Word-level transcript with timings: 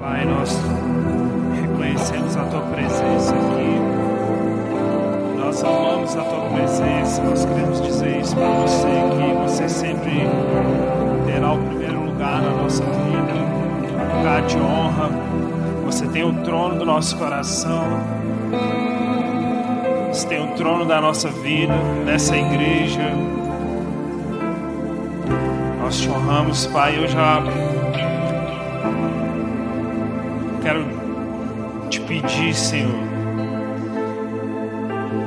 Pai, 0.00 0.24
nós 0.24 0.58
reconhecemos 1.60 2.34
a 2.34 2.44
tua 2.44 2.62
presença 2.62 3.34
aqui. 3.34 3.78
Nós 5.38 5.62
amamos 5.62 6.16
a 6.16 6.22
tua 6.22 6.40
presença. 6.54 7.22
Nós 7.22 7.44
queremos 7.44 7.82
dizer 7.82 8.18
isso 8.18 8.34
para 8.34 8.48
você 8.48 8.86
que 8.88 9.42
você 9.42 9.68
sempre 9.68 10.26
terá 11.26 11.52
o 11.52 11.58
primeiro 11.58 12.02
lugar 12.02 12.40
na 12.40 12.50
nossa 12.50 12.82
vida, 12.82 14.16
lugar 14.16 14.40
de 14.46 14.56
honra. 14.56 15.10
Você 15.84 16.06
tem 16.06 16.24
o 16.24 16.32
trono 16.44 16.78
do 16.78 16.86
nosso 16.86 17.18
coração. 17.18 17.84
Você 20.08 20.26
tem 20.28 20.42
o 20.42 20.54
trono 20.54 20.86
da 20.86 20.98
nossa 20.98 21.28
vida, 21.28 21.74
dessa 22.06 22.34
igreja. 22.34 23.12
Nós 25.78 26.00
te 26.00 26.08
honramos, 26.08 26.66
Pai. 26.68 26.96
Eu 26.96 27.06
já 27.06 27.42
quero 30.60 30.84
te 31.88 32.00
pedir, 32.00 32.54
Senhor, 32.54 32.94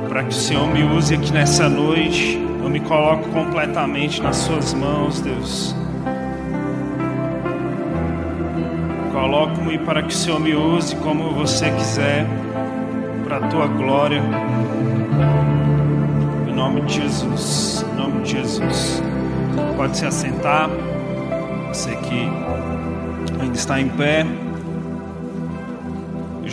para 0.08 0.22
que 0.22 0.30
o 0.30 0.32
Senhor 0.32 0.66
me 0.68 0.82
use 0.84 1.14
aqui 1.14 1.32
nessa 1.32 1.68
noite. 1.68 2.40
Eu 2.62 2.70
me 2.70 2.80
coloco 2.80 3.28
completamente 3.28 4.22
nas 4.22 4.36
Suas 4.36 4.72
mãos, 4.72 5.20
Deus. 5.20 5.76
Coloco-me 9.12 9.78
para 9.78 10.02
que 10.02 10.08
o 10.08 10.16
Senhor 10.16 10.40
me 10.40 10.54
use 10.54 10.96
como 10.96 11.30
você 11.32 11.70
quiser, 11.72 12.26
para 13.24 13.38
a 13.38 13.48
tua 13.48 13.66
glória. 13.66 14.22
Em 16.48 16.54
nome 16.54 16.80
de 16.82 16.94
Jesus, 16.94 17.84
em 17.92 17.96
nome 17.96 18.22
de 18.22 18.32
Jesus. 18.32 19.02
Pode 19.76 19.96
se 19.96 20.06
assentar. 20.06 20.70
Você 21.68 21.94
que 21.96 22.28
ainda 23.40 23.56
está 23.56 23.80
em 23.80 23.88
pé. 23.88 24.24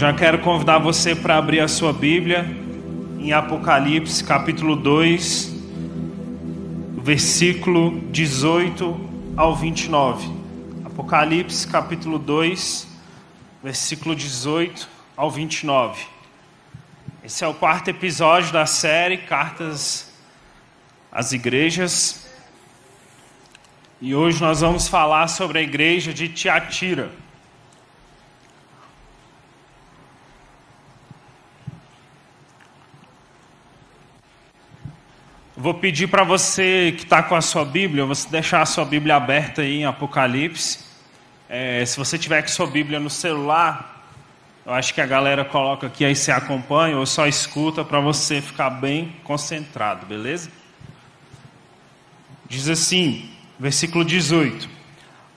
Já 0.02 0.12
quero 0.12 0.40
convidar 0.40 0.80
você 0.80 1.16
para 1.16 1.38
abrir 1.38 1.60
a 1.60 1.68
sua 1.68 1.94
Bíblia 1.94 2.44
em 3.20 3.34
Apocalipse, 3.34 4.24
capítulo 4.24 4.76
2, 4.76 5.54
versículo 6.98 8.02
18 8.10 9.00
ao 9.38 9.56
29. 9.56 10.28
Apocalipse, 10.84 11.68
capítulo 11.68 12.18
2, 12.18 12.88
versículo 13.64 14.16
18 14.16 14.90
ao 15.16 15.30
29. 15.30 16.04
Esse 17.24 17.44
é 17.44 17.48
o 17.48 17.54
quarto 17.54 17.92
episódio 17.92 18.52
da 18.52 18.66
série 18.66 19.18
Cartas 19.18 20.12
às 21.12 21.32
Igrejas. 21.32 22.28
E 24.02 24.16
hoje 24.16 24.42
nós 24.42 24.62
vamos 24.62 24.88
falar 24.88 25.28
sobre 25.28 25.60
a 25.60 25.62
igreja 25.62 26.12
de 26.12 26.28
Tiatira. 26.28 27.12
Vou 35.62 35.76
pedir 35.76 36.08
para 36.08 36.23
você 36.23 36.92
que 36.98 37.04
está 37.04 37.22
com 37.22 37.36
a 37.36 37.42
sua 37.42 37.64
Bíblia, 37.64 38.04
você 38.04 38.28
deixar 38.28 38.64
a 38.64 38.66
sua 38.66 38.84
Bíblia 38.84 39.16
aberta 39.16 39.62
aí 39.62 39.81
em 39.81 39.86
Apocalipse. 39.86 40.80
É, 41.48 41.86
se 41.86 41.98
você 41.98 42.17
tiver 42.17 42.42
com 42.42 42.48
a 42.48 42.52
sua 42.52 42.66
Bíblia 42.66 43.00
no 43.00 43.12
celular, 43.12 44.04
eu 44.66 44.73
acho 44.73 44.92
que 44.92 45.00
a 45.00 45.06
galera 45.06 45.45
coloca 45.45 45.86
aqui, 45.86 46.04
aí 46.04 46.16
você 46.16 46.32
acompanha 46.32 46.98
ou 46.98 47.06
só 47.06 47.28
escuta 47.28 47.86
para 47.86 48.00
você 48.00 48.42
ficar 48.42 48.72
bem 48.72 49.16
concentrado, 49.23 50.04
beleza? 50.08 50.50
Diz 52.50 52.67
assim, 52.67 53.30
versículo 53.59 54.04
18: 54.04 54.67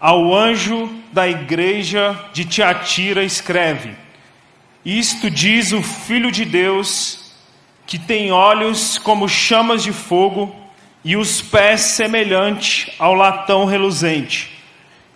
Ao 0.00 0.34
anjo 0.34 0.90
da 1.12 1.28
igreja 1.28 2.18
de 2.32 2.46
Tiatira 2.46 3.22
escreve: 3.22 3.94
Isto 4.82 5.30
diz 5.30 5.72
o 5.72 5.82
Filho 5.82 6.32
de 6.32 6.46
Deus 6.46 7.23
que 7.86 7.98
tem 7.98 8.32
olhos 8.32 8.98
como 8.98 9.28
chamas 9.28 9.82
de 9.82 9.92
fogo 9.92 10.54
e 11.04 11.16
os 11.16 11.42
pés 11.42 11.82
semelhante 11.82 12.92
ao 12.98 13.14
latão 13.14 13.66
reluzente. 13.66 14.58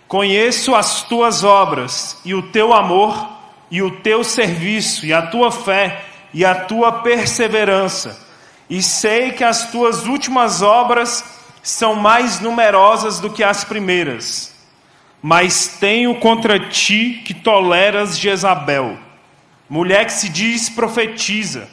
Conheço 0.07 0.75
as 0.75 1.03
tuas 1.03 1.43
obras 1.43 2.19
e 2.23 2.33
o 2.33 2.43
teu 2.43 2.73
amor 2.73 3.27
e 3.71 3.81
o 3.81 3.99
teu 4.01 4.23
serviço 4.23 5.05
e 5.05 5.13
a 5.13 5.21
tua 5.21 5.51
fé 5.51 6.05
e 6.33 6.45
a 6.45 6.53
tua 6.53 6.91
perseverança. 6.91 8.27
E 8.69 8.83
sei 8.83 9.31
que 9.31 9.43
as 9.43 9.71
tuas 9.71 10.05
últimas 10.05 10.61
obras 10.61 11.25
são 11.63 11.95
mais 11.95 12.39
numerosas 12.39 13.19
do 13.19 13.29
que 13.29 13.43
as 13.43 13.63
primeiras. 13.63 14.55
Mas 15.21 15.67
tenho 15.79 16.15
contra 16.15 16.59
ti 16.59 17.21
que 17.25 17.33
toleras 17.33 18.17
Jezabel, 18.17 18.97
mulher 19.67 20.05
que 20.05 20.13
se 20.13 20.29
diz 20.29 20.69
profetiza 20.69 21.67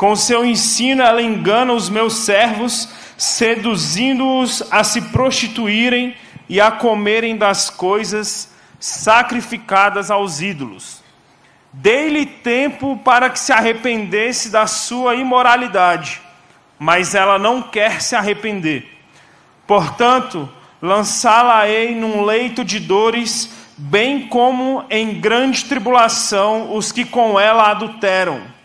com 0.00 0.16
seu 0.16 0.46
ensino, 0.46 1.02
ela 1.02 1.20
engana 1.20 1.74
os 1.74 1.90
meus 1.90 2.14
servos, 2.24 2.88
seduzindo-os 3.18 4.62
a 4.72 4.82
se 4.82 5.02
prostituírem 5.02 6.16
e 6.48 6.58
a 6.58 6.70
comerem 6.70 7.36
das 7.36 7.68
coisas 7.68 8.50
sacrificadas 8.78 10.10
aos 10.10 10.40
ídolos. 10.40 11.02
Dei-lhe 11.70 12.24
tempo 12.24 12.98
para 13.04 13.28
que 13.28 13.38
se 13.38 13.52
arrependesse 13.52 14.48
da 14.48 14.66
sua 14.66 15.16
imoralidade, 15.16 16.22
mas 16.78 17.14
ela 17.14 17.38
não 17.38 17.60
quer 17.60 18.00
se 18.00 18.16
arrepender. 18.16 18.88
Portanto, 19.66 20.48
lançá-la-ei 20.80 21.94
num 21.94 22.24
leito 22.24 22.64
de 22.64 22.80
dores, 22.80 23.50
bem 23.76 24.28
como 24.28 24.82
em 24.88 25.20
grande 25.20 25.66
tribulação 25.66 26.74
os 26.74 26.90
que 26.90 27.04
com 27.04 27.38
ela 27.38 27.70
adulteram 27.70 28.58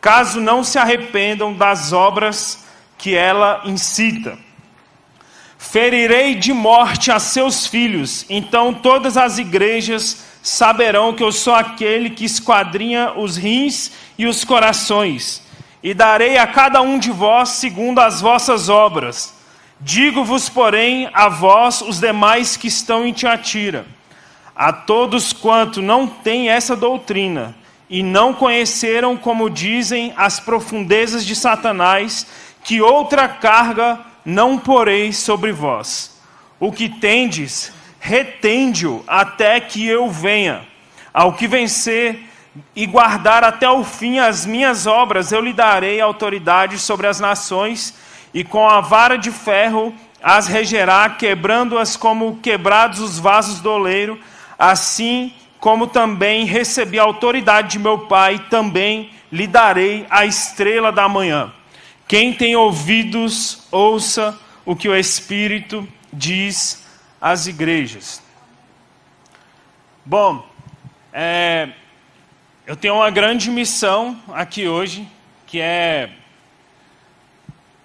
caso 0.00 0.40
não 0.40 0.62
se 0.62 0.78
arrependam 0.78 1.52
das 1.52 1.92
obras 1.92 2.64
que 2.98 3.14
ela 3.14 3.62
incita. 3.64 4.38
Ferirei 5.58 6.34
de 6.34 6.52
morte 6.52 7.10
a 7.10 7.18
seus 7.18 7.66
filhos, 7.66 8.24
então 8.28 8.72
todas 8.72 9.16
as 9.16 9.38
igrejas 9.38 10.24
saberão 10.42 11.12
que 11.12 11.22
eu 11.22 11.32
sou 11.32 11.54
aquele 11.54 12.10
que 12.10 12.24
esquadrinha 12.24 13.12
os 13.16 13.36
rins 13.36 13.90
e 14.16 14.26
os 14.26 14.44
corações, 14.44 15.42
e 15.82 15.92
darei 15.92 16.38
a 16.38 16.46
cada 16.46 16.80
um 16.80 16.98
de 16.98 17.10
vós 17.10 17.48
segundo 17.50 17.98
as 17.98 18.20
vossas 18.20 18.68
obras. 18.68 19.34
Digo-vos, 19.80 20.48
porém, 20.48 21.10
a 21.12 21.28
vós, 21.28 21.82
os 21.82 22.00
demais 22.00 22.56
que 22.56 22.68
estão 22.68 23.04
em 23.04 23.12
Tiatira, 23.12 23.86
a 24.54 24.72
todos 24.72 25.32
quanto 25.32 25.82
não 25.82 26.06
têm 26.06 26.48
essa 26.48 26.74
doutrina, 26.74 27.54
e 27.88 28.02
não 28.02 28.34
conheceram, 28.34 29.16
como 29.16 29.48
dizem, 29.48 30.12
as 30.16 30.40
profundezas 30.40 31.24
de 31.24 31.36
Satanás, 31.36 32.26
que 32.64 32.80
outra 32.80 33.28
carga 33.28 34.00
não 34.24 34.58
porei 34.58 35.12
sobre 35.12 35.52
vós. 35.52 36.20
O 36.58 36.72
que 36.72 36.88
tendes, 36.88 37.72
retende-o 38.00 39.04
até 39.06 39.60
que 39.60 39.86
eu 39.86 40.10
venha. 40.10 40.66
Ao 41.14 41.32
que 41.32 41.46
vencer 41.46 42.24
e 42.74 42.86
guardar 42.86 43.44
até 43.44 43.70
o 43.70 43.84
fim 43.84 44.18
as 44.18 44.44
minhas 44.44 44.86
obras, 44.86 45.30
eu 45.30 45.40
lhe 45.40 45.52
darei 45.52 46.00
autoridade 46.00 46.78
sobre 46.78 47.06
as 47.06 47.20
nações, 47.20 47.94
e 48.34 48.42
com 48.42 48.68
a 48.68 48.80
vara 48.80 49.16
de 49.16 49.30
ferro 49.30 49.94
as 50.22 50.48
regerá, 50.48 51.08
quebrando-as 51.10 51.96
como 51.96 52.36
quebrados 52.38 52.98
os 53.00 53.18
vasos 53.18 53.60
do 53.60 53.70
oleiro, 53.70 54.18
assim 54.58 55.32
como 55.66 55.88
também 55.88 56.44
recebi 56.44 56.96
a 56.96 57.02
autoridade 57.02 57.70
de 57.70 57.78
meu 57.80 58.06
Pai, 58.06 58.38
também 58.48 59.10
lhe 59.32 59.48
darei 59.48 60.06
a 60.08 60.24
estrela 60.24 60.92
da 60.92 61.08
manhã. 61.08 61.52
Quem 62.06 62.32
tem 62.32 62.54
ouvidos, 62.54 63.66
ouça 63.72 64.38
o 64.64 64.76
que 64.76 64.88
o 64.88 64.94
Espírito 64.94 65.84
diz 66.12 66.86
às 67.20 67.48
igrejas. 67.48 68.22
Bom, 70.04 70.48
é, 71.12 71.70
eu 72.64 72.76
tenho 72.76 72.94
uma 72.94 73.10
grande 73.10 73.50
missão 73.50 74.16
aqui 74.32 74.68
hoje, 74.68 75.08
que 75.48 75.60
é 75.60 76.10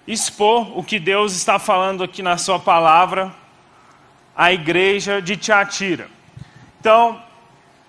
expor 0.06 0.78
o 0.78 0.84
que 0.84 1.00
Deus 1.00 1.34
está 1.34 1.58
falando 1.58 2.04
aqui 2.04 2.22
na 2.22 2.38
Sua 2.38 2.60
palavra 2.60 3.34
à 4.36 4.52
igreja 4.52 5.20
de 5.20 5.36
Tiatira. 5.36 6.08
Então, 6.78 7.20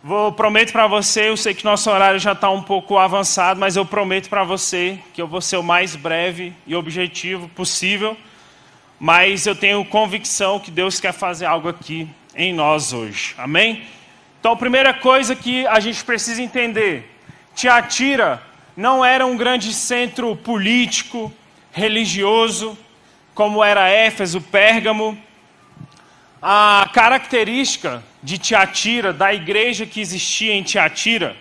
Vou, 0.05 0.33
prometo 0.33 0.73
para 0.73 0.85
você, 0.85 1.29
eu 1.29 1.37
sei 1.37 1.53
que 1.53 1.63
nosso 1.63 1.89
horário 1.89 2.19
já 2.19 2.33
está 2.33 2.49
um 2.49 2.61
pouco 2.61 2.97
avançado, 2.97 3.57
mas 3.57 3.77
eu 3.77 3.85
prometo 3.85 4.27
para 4.27 4.43
você 4.43 4.99
que 5.13 5.21
eu 5.21 5.27
vou 5.29 5.39
ser 5.39 5.55
o 5.55 5.63
mais 5.63 5.95
breve 5.95 6.51
e 6.67 6.75
objetivo 6.75 7.47
possível. 7.47 8.17
Mas 8.99 9.47
eu 9.47 9.55
tenho 9.55 9.85
convicção 9.85 10.59
que 10.59 10.69
Deus 10.69 10.99
quer 10.99 11.13
fazer 11.13 11.45
algo 11.45 11.69
aqui 11.69 12.05
em 12.35 12.53
nós 12.53 12.91
hoje. 12.91 13.33
Amém? 13.37 13.85
Então, 14.41 14.51
a 14.51 14.57
primeira 14.57 14.93
coisa 14.93 15.37
que 15.37 15.65
a 15.67 15.79
gente 15.79 16.03
precisa 16.03 16.41
entender: 16.41 17.09
Tiatira 17.55 18.43
não 18.75 19.05
era 19.05 19.25
um 19.25 19.37
grande 19.37 19.73
centro 19.73 20.35
político, 20.35 21.31
religioso, 21.71 22.77
como 23.33 23.63
era 23.63 23.87
Éfeso, 23.87 24.41
Pérgamo. 24.41 25.17
a 26.41 26.89
característica 26.91 28.03
de 28.23 28.37
Tiatira, 28.37 29.11
da 29.11 29.33
igreja 29.33 29.85
que 29.85 29.99
existia 29.99 30.53
em 30.53 30.63
Tiatira, 30.63 31.35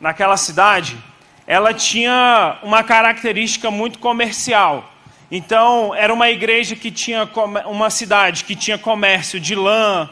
naquela 0.00 0.36
cidade, 0.36 0.98
ela 1.46 1.72
tinha 1.72 2.58
uma 2.62 2.82
característica 2.82 3.70
muito 3.70 4.00
comercial. 4.00 4.92
Então, 5.30 5.94
era 5.94 6.12
uma 6.12 6.30
igreja 6.30 6.74
que 6.74 6.90
tinha 6.90 7.28
uma 7.66 7.90
cidade 7.90 8.44
que 8.44 8.56
tinha 8.56 8.76
comércio 8.76 9.38
de 9.38 9.54
lã, 9.54 10.10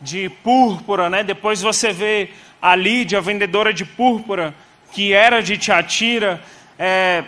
de 0.00 0.28
púrpura, 0.28 1.10
né? 1.10 1.24
Depois 1.24 1.60
você 1.60 1.92
vê 1.92 2.30
a 2.62 2.76
Lídia, 2.76 3.18
a 3.18 3.20
vendedora 3.20 3.72
de 3.72 3.84
púrpura, 3.84 4.54
que 4.92 5.12
era 5.12 5.42
de 5.42 5.58
Tiatira, 5.58 6.40
é, 6.78 7.24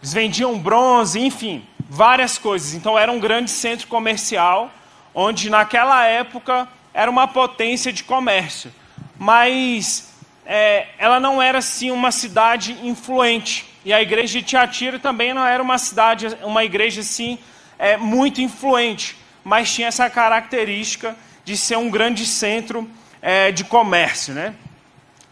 eles 0.00 0.14
vendiam 0.14 0.58
bronze, 0.58 1.20
enfim, 1.20 1.64
várias 1.88 2.38
coisas. 2.38 2.74
Então, 2.74 2.98
era 2.98 3.12
um 3.12 3.20
grande 3.20 3.50
centro 3.50 3.86
comercial 3.86 4.70
onde 5.14 5.50
naquela 5.50 6.06
época 6.06 6.66
era 6.94 7.10
uma 7.10 7.26
potência 7.26 7.92
de 7.92 8.04
comércio, 8.04 8.72
mas 9.18 10.12
é, 10.44 10.88
ela 10.98 11.18
não 11.18 11.40
era 11.40 11.58
assim 11.58 11.90
uma 11.90 12.10
cidade 12.10 12.76
influente. 12.82 13.66
E 13.84 13.92
a 13.92 14.00
igreja 14.00 14.38
de 14.38 14.44
Tiatira 14.44 14.98
também 14.98 15.34
não 15.34 15.44
era 15.44 15.62
uma 15.62 15.78
cidade, 15.78 16.36
uma 16.42 16.64
igreja 16.64 17.00
assim 17.00 17.38
é, 17.78 17.96
muito 17.96 18.40
influente, 18.40 19.16
mas 19.42 19.72
tinha 19.72 19.88
essa 19.88 20.08
característica 20.08 21.16
de 21.44 21.56
ser 21.56 21.76
um 21.76 21.90
grande 21.90 22.24
centro 22.24 22.88
é, 23.20 23.50
de 23.50 23.64
comércio, 23.64 24.34
né? 24.34 24.54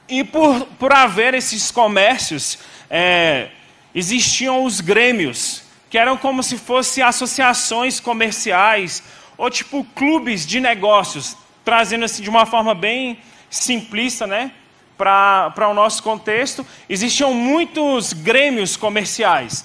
E 0.08 0.24
por, 0.24 0.66
por 0.78 0.92
haver 0.92 1.34
esses 1.34 1.70
comércios, 1.70 2.58
é, 2.90 3.48
existiam 3.94 4.64
os 4.64 4.80
grêmios, 4.80 5.62
que 5.88 5.96
eram 5.96 6.16
como 6.16 6.42
se 6.42 6.58
fossem 6.58 7.02
associações 7.02 8.00
comerciais 8.00 9.02
ou 9.38 9.48
tipo 9.48 9.84
clubes 9.94 10.44
de 10.44 10.58
negócios, 10.58 11.36
trazendo 11.64 12.04
assim 12.04 12.22
de 12.22 12.30
uma 12.30 12.46
forma 12.46 12.74
bem 12.74 13.18
simplista, 13.48 14.26
né? 14.26 14.52
Para 14.96 15.68
o 15.70 15.74
nosso 15.74 16.02
contexto, 16.02 16.66
existiam 16.88 17.32
muitos 17.32 18.12
grêmios 18.12 18.76
comerciais. 18.76 19.64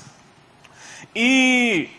E 1.14 1.90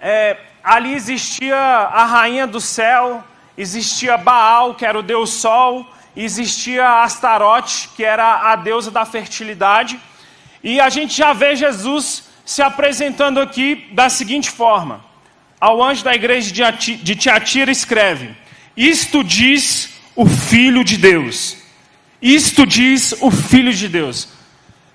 é, 0.00 0.36
ali 0.64 0.94
existia 0.94 1.56
a 1.56 2.04
rainha 2.04 2.46
do 2.46 2.60
céu, 2.60 3.22
existia 3.56 4.16
Baal, 4.16 4.74
que 4.74 4.84
era 4.84 4.98
o 4.98 5.02
deus 5.02 5.30
sol, 5.30 5.86
existia 6.16 7.02
Astarote, 7.02 7.90
que 7.94 8.04
era 8.04 8.50
a 8.50 8.56
deusa 8.56 8.90
da 8.90 9.04
fertilidade. 9.04 10.00
E 10.62 10.80
a 10.80 10.88
gente 10.88 11.14
já 11.16 11.32
vê 11.32 11.54
Jesus 11.54 12.24
se 12.44 12.62
apresentando 12.62 13.40
aqui 13.40 13.88
da 13.92 14.08
seguinte 14.08 14.50
forma: 14.50 15.04
ao 15.60 15.82
anjo 15.82 16.02
da 16.02 16.14
igreja 16.14 16.72
de 16.72 17.14
Tiatira 17.14 17.70
escreve: 17.70 18.34
Isto 18.76 19.24
diz 19.24 19.90
o 20.14 20.26
Filho 20.26 20.84
de 20.84 20.96
Deus. 20.96 21.56
Isto 22.20 22.66
diz 22.66 23.14
o 23.20 23.30
Filho 23.30 23.72
de 23.72 23.88
Deus. 23.88 24.28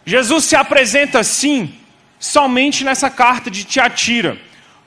Jesus 0.06 0.45
se 0.45 0.56
apresenta 0.56 1.19
assim 1.19 1.74
somente 2.19 2.83
nessa 2.83 3.10
carta 3.10 3.50
de 3.50 3.63
Tiatira, 3.63 4.39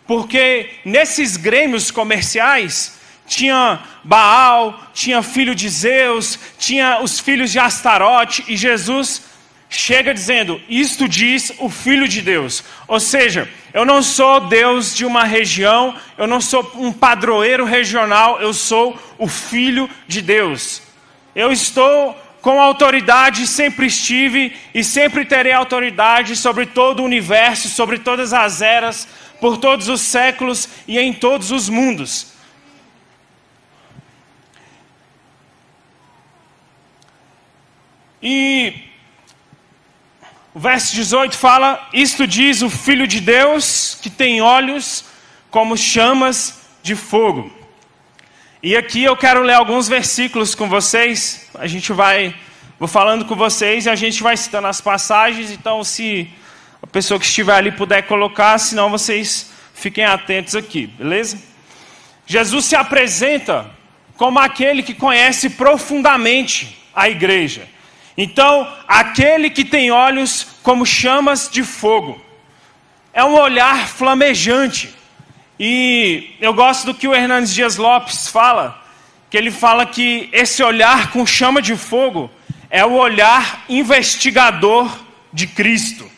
porque 0.06 0.70
nesses 0.84 1.36
grêmios 1.36 1.90
comerciais 1.90 2.98
tinha 3.26 3.82
Baal, 4.04 4.90
tinha 4.92 5.22
filho 5.22 5.54
de 5.54 5.68
Zeus, 5.68 6.38
tinha 6.58 7.00
os 7.00 7.18
filhos 7.18 7.50
de 7.50 7.58
Astarote, 7.58 8.44
e 8.46 8.56
Jesus 8.56 9.22
chega 9.68 10.14
dizendo: 10.14 10.60
Isto 10.68 11.08
diz 11.08 11.52
o 11.58 11.68
Filho 11.68 12.06
de 12.06 12.20
Deus. 12.20 12.62
Ou 12.86 13.00
seja, 13.00 13.48
eu 13.74 13.84
não 13.84 14.04
sou 14.04 14.40
Deus 14.40 14.94
de 14.94 15.04
uma 15.04 15.24
região, 15.24 15.96
eu 16.16 16.28
não 16.28 16.40
sou 16.40 16.70
um 16.76 16.92
padroeiro 16.92 17.64
regional, 17.64 18.40
eu 18.40 18.54
sou 18.54 18.96
o 19.18 19.26
Filho 19.26 19.90
de 20.06 20.22
Deus. 20.22 20.80
Eu 21.34 21.50
estou 21.50 22.16
com 22.40 22.60
autoridade, 22.60 23.48
sempre 23.48 23.86
estive 23.86 24.54
e 24.72 24.84
sempre 24.84 25.24
terei 25.24 25.50
autoridade 25.50 26.36
sobre 26.36 26.66
todo 26.66 27.00
o 27.00 27.04
universo, 27.04 27.68
sobre 27.68 27.98
todas 27.98 28.32
as 28.32 28.62
eras, 28.62 29.08
por 29.40 29.56
todos 29.56 29.88
os 29.88 30.00
séculos 30.02 30.68
e 30.86 30.96
em 30.96 31.12
todos 31.12 31.50
os 31.50 31.68
mundos. 31.68 32.32
E 38.22 38.93
o 40.54 40.60
verso 40.60 40.94
18 40.94 41.36
fala: 41.36 41.88
Isto 41.92 42.28
diz 42.28 42.62
o 42.62 42.70
Filho 42.70 43.08
de 43.08 43.20
Deus, 43.20 43.98
que 44.00 44.08
tem 44.08 44.40
olhos 44.40 45.04
como 45.50 45.76
chamas 45.76 46.60
de 46.80 46.94
fogo. 46.94 47.52
E 48.62 48.76
aqui 48.76 49.02
eu 49.02 49.16
quero 49.16 49.42
ler 49.42 49.54
alguns 49.54 49.88
versículos 49.88 50.54
com 50.54 50.68
vocês. 50.68 51.50
A 51.54 51.66
gente 51.66 51.92
vai, 51.92 52.34
vou 52.78 52.86
falando 52.86 53.24
com 53.24 53.34
vocês 53.34 53.86
e 53.86 53.90
a 53.90 53.96
gente 53.96 54.22
vai 54.22 54.36
citando 54.36 54.68
as 54.68 54.80
passagens. 54.80 55.50
Então, 55.50 55.82
se 55.82 56.30
a 56.80 56.86
pessoa 56.86 57.18
que 57.18 57.26
estiver 57.26 57.54
ali 57.54 57.72
puder 57.72 58.02
colocar, 58.02 58.56
senão 58.58 58.88
vocês 58.88 59.50
fiquem 59.74 60.04
atentos 60.04 60.54
aqui, 60.54 60.86
beleza? 60.86 61.36
Jesus 62.26 62.64
se 62.64 62.76
apresenta 62.76 63.70
como 64.16 64.38
aquele 64.38 64.84
que 64.84 64.94
conhece 64.94 65.50
profundamente 65.50 66.78
a 66.94 67.08
igreja. 67.08 67.73
Então, 68.16 68.72
aquele 68.86 69.50
que 69.50 69.64
tem 69.64 69.90
olhos 69.90 70.46
como 70.62 70.86
chamas 70.86 71.48
de 71.50 71.64
fogo, 71.64 72.20
é 73.12 73.24
um 73.24 73.34
olhar 73.34 73.88
flamejante. 73.88 74.94
E 75.58 76.34
eu 76.40 76.54
gosto 76.54 76.86
do 76.86 76.94
que 76.94 77.08
o 77.08 77.14
Hernandes 77.14 77.54
Dias 77.54 77.76
Lopes 77.76 78.28
fala, 78.28 78.82
que 79.30 79.36
ele 79.36 79.50
fala 79.50 79.84
que 79.86 80.28
esse 80.32 80.62
olhar 80.62 81.10
com 81.10 81.26
chama 81.26 81.60
de 81.60 81.76
fogo 81.76 82.30
é 82.70 82.84
o 82.84 82.92
olhar 82.92 83.64
investigador 83.68 84.90
de 85.32 85.46
Cristo. 85.46 86.10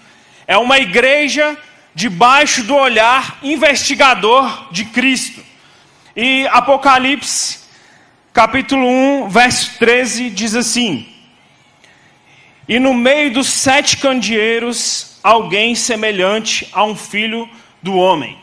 É 0.47 0.57
uma 0.57 0.79
igreja 0.79 1.57
debaixo 1.95 2.63
do 2.63 2.75
olhar 2.75 3.39
investigador 3.43 4.69
de 4.71 4.85
Cristo. 4.85 5.43
E 6.15 6.47
Apocalipse, 6.49 7.61
capítulo 8.33 8.87
1, 8.87 9.29
verso 9.29 9.79
13, 9.79 10.31
diz 10.31 10.55
assim: 10.55 11.16
e 12.69 12.79
no 12.79 12.93
meio 12.93 13.33
dos 13.33 13.47
sete 13.47 13.97
candeeiros, 13.99 15.19
alguém 15.23 15.75
semelhante 15.75 16.69
a 16.73 16.85
um 16.85 16.97
filho 16.97 17.49
do 17.83 17.95
homem. 17.95 18.37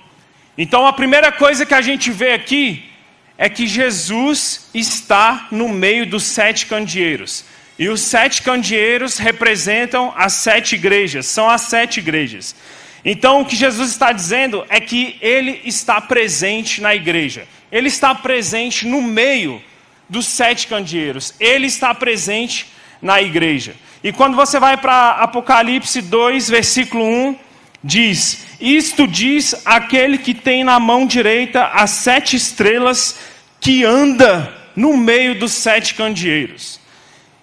Então 0.57 0.85
a 0.87 0.93
primeira 0.93 1.31
coisa 1.31 1.65
que 1.65 1.73
a 1.73 1.81
gente 1.81 2.09
vê 2.09 2.31
aqui 2.31 2.83
é 3.37 3.49
que 3.49 3.67
Jesus 3.67 4.69
está 4.73 5.47
no 5.51 5.67
meio 5.67 6.05
dos 6.05 6.23
sete 6.23 6.65
candeeiros. 6.67 7.43
E 7.77 7.89
os 7.89 8.01
sete 8.01 8.43
candeeiros 8.43 9.17
representam 9.17 10.13
as 10.15 10.33
sete 10.33 10.75
igrejas, 10.75 11.25
são 11.25 11.49
as 11.49 11.61
sete 11.61 11.99
igrejas. 11.99 12.55
Então 13.03 13.41
o 13.41 13.45
que 13.45 13.55
Jesus 13.55 13.91
está 13.91 14.11
dizendo 14.11 14.65
é 14.69 14.79
que 14.79 15.17
ele 15.19 15.59
está 15.65 15.99
presente 15.99 16.79
na 16.79 16.95
igreja. 16.95 17.47
Ele 17.71 17.87
está 17.87 18.15
presente 18.15 18.87
no 18.87 19.01
meio 19.01 19.61
dos 20.07 20.27
sete 20.27 20.67
candeeiros. 20.67 21.33
Ele 21.39 21.67
está 21.67 21.93
presente 21.93 22.67
na 23.01 23.21
igreja. 23.21 23.75
E 24.03 24.11
quando 24.11 24.35
você 24.35 24.59
vai 24.59 24.75
para 24.75 25.11
Apocalipse 25.11 26.01
2, 26.01 26.49
versículo 26.49 27.05
1, 27.05 27.35
diz: 27.81 28.45
Isto 28.59 29.07
diz 29.07 29.55
aquele 29.65 30.17
que 30.17 30.33
tem 30.33 30.61
na 30.61 30.77
mão 30.77 31.07
direita 31.07 31.67
as 31.67 31.91
sete 31.91 32.35
estrelas, 32.35 33.17
que 33.61 33.85
anda 33.85 34.53
no 34.75 34.97
meio 34.97 35.39
dos 35.39 35.53
sete 35.53 35.93
candeeiros. 35.95 36.81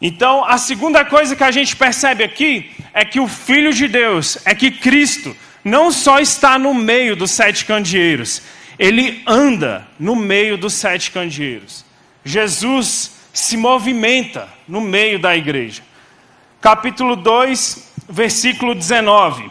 Então, 0.03 0.45
a 0.45 0.59
segunda 0.59 1.03
coisa 1.03 1.35
que 1.35 1.45
a 1.45 1.51
gente 1.51 1.75
percebe 1.75 2.23
aqui 2.23 2.71
é 2.93 3.07
que 3.07 3.21
o 3.21 3.27
Filho 3.29 3.73
de 3.73 3.89
Deus, 3.89 4.39
é 4.45 4.55
que 4.55 4.71
Cristo, 4.71 5.35
não 5.65 5.91
só 5.91 6.19
está 6.19 6.59
no 6.59 6.75
meio 6.75 7.17
dos 7.17 7.31
sete 7.31 7.65
candeeiros, 7.65 8.43
ele 8.79 9.23
anda 9.27 9.87
no 9.99 10.15
meio 10.15 10.59
dos 10.59 10.75
sete 10.75 11.11
candeeiros. 11.11 11.87
Jesus 12.23 13.13
se 13.33 13.57
movimenta 13.57 14.49
no 14.69 14.81
meio 14.81 15.19
da 15.19 15.35
igreja 15.35 15.83
capítulo 16.61 17.17
2, 17.17 17.93
versículo 18.09 18.75
19. 18.75 19.51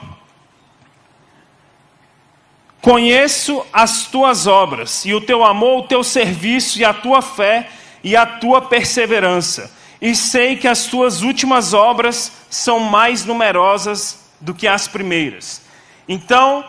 Conheço 2.82 3.66
as 3.74 4.06
tuas 4.08 4.48
obras, 4.48 5.04
e 5.06 5.14
o 5.14 5.20
teu 5.20 5.44
amor, 5.44 5.84
o 5.84 5.88
teu 5.88 6.04
serviço, 6.04 6.80
e 6.80 6.86
a 6.86 6.94
tua 6.94 7.22
fé, 7.22 7.70
e 8.04 8.16
a 8.16 8.26
tua 8.26 8.62
perseverança. 8.62 9.76
E 10.02 10.16
sei 10.16 10.56
que 10.56 10.68
as 10.68 10.86
tuas 10.86 11.22
últimas 11.22 11.74
obras 11.74 12.32
são 12.50 12.80
mais 12.80 13.26
numerosas 13.26 14.32
do 14.40 14.54
que 14.54 14.66
as 14.66 14.88
primeiras. 14.88 15.62
Então, 16.08 16.64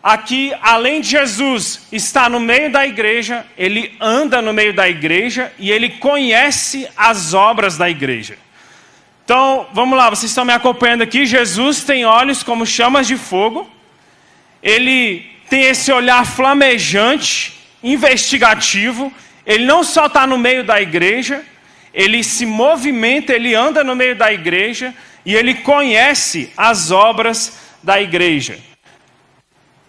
aqui, 0.00 0.54
além 0.62 1.00
de 1.00 1.08
Jesus 1.08 1.88
estar 1.90 2.30
no 2.30 2.38
meio 2.38 2.70
da 2.70 2.86
igreja, 2.86 3.44
ele 3.58 3.96
anda 4.00 4.40
no 4.40 4.52
meio 4.52 4.72
da 4.72 4.88
igreja 4.88 5.52
e 5.58 5.72
ele 5.72 5.90
conhece 5.90 6.88
as 6.96 7.34
obras 7.34 7.76
da 7.76 7.90
igreja. 7.90 8.38
Então, 9.26 9.66
vamos 9.72 9.98
lá, 9.98 10.08
vocês 10.08 10.30
estão 10.30 10.44
me 10.44 10.52
acompanhando 10.52 11.02
aqui. 11.02 11.26
Jesus 11.26 11.82
tem 11.82 12.04
olhos 12.04 12.44
como 12.44 12.64
chamas 12.64 13.08
de 13.08 13.16
fogo, 13.16 13.68
ele 14.62 15.26
tem 15.50 15.62
esse 15.62 15.90
olhar 15.90 16.24
flamejante 16.24 17.58
investigativo, 17.82 19.12
ele 19.44 19.66
não 19.66 19.82
só 19.82 20.06
está 20.06 20.28
no 20.28 20.38
meio 20.38 20.62
da 20.62 20.80
igreja, 20.80 21.44
ele 21.92 22.22
se 22.22 22.46
movimenta, 22.46 23.32
ele 23.32 23.52
anda 23.52 23.82
no 23.82 23.96
meio 23.96 24.14
da 24.14 24.32
igreja 24.32 24.94
e 25.24 25.34
ele 25.34 25.54
conhece 25.54 26.52
as 26.56 26.92
obras 26.92 27.58
da 27.82 28.00
igreja. 28.00 28.60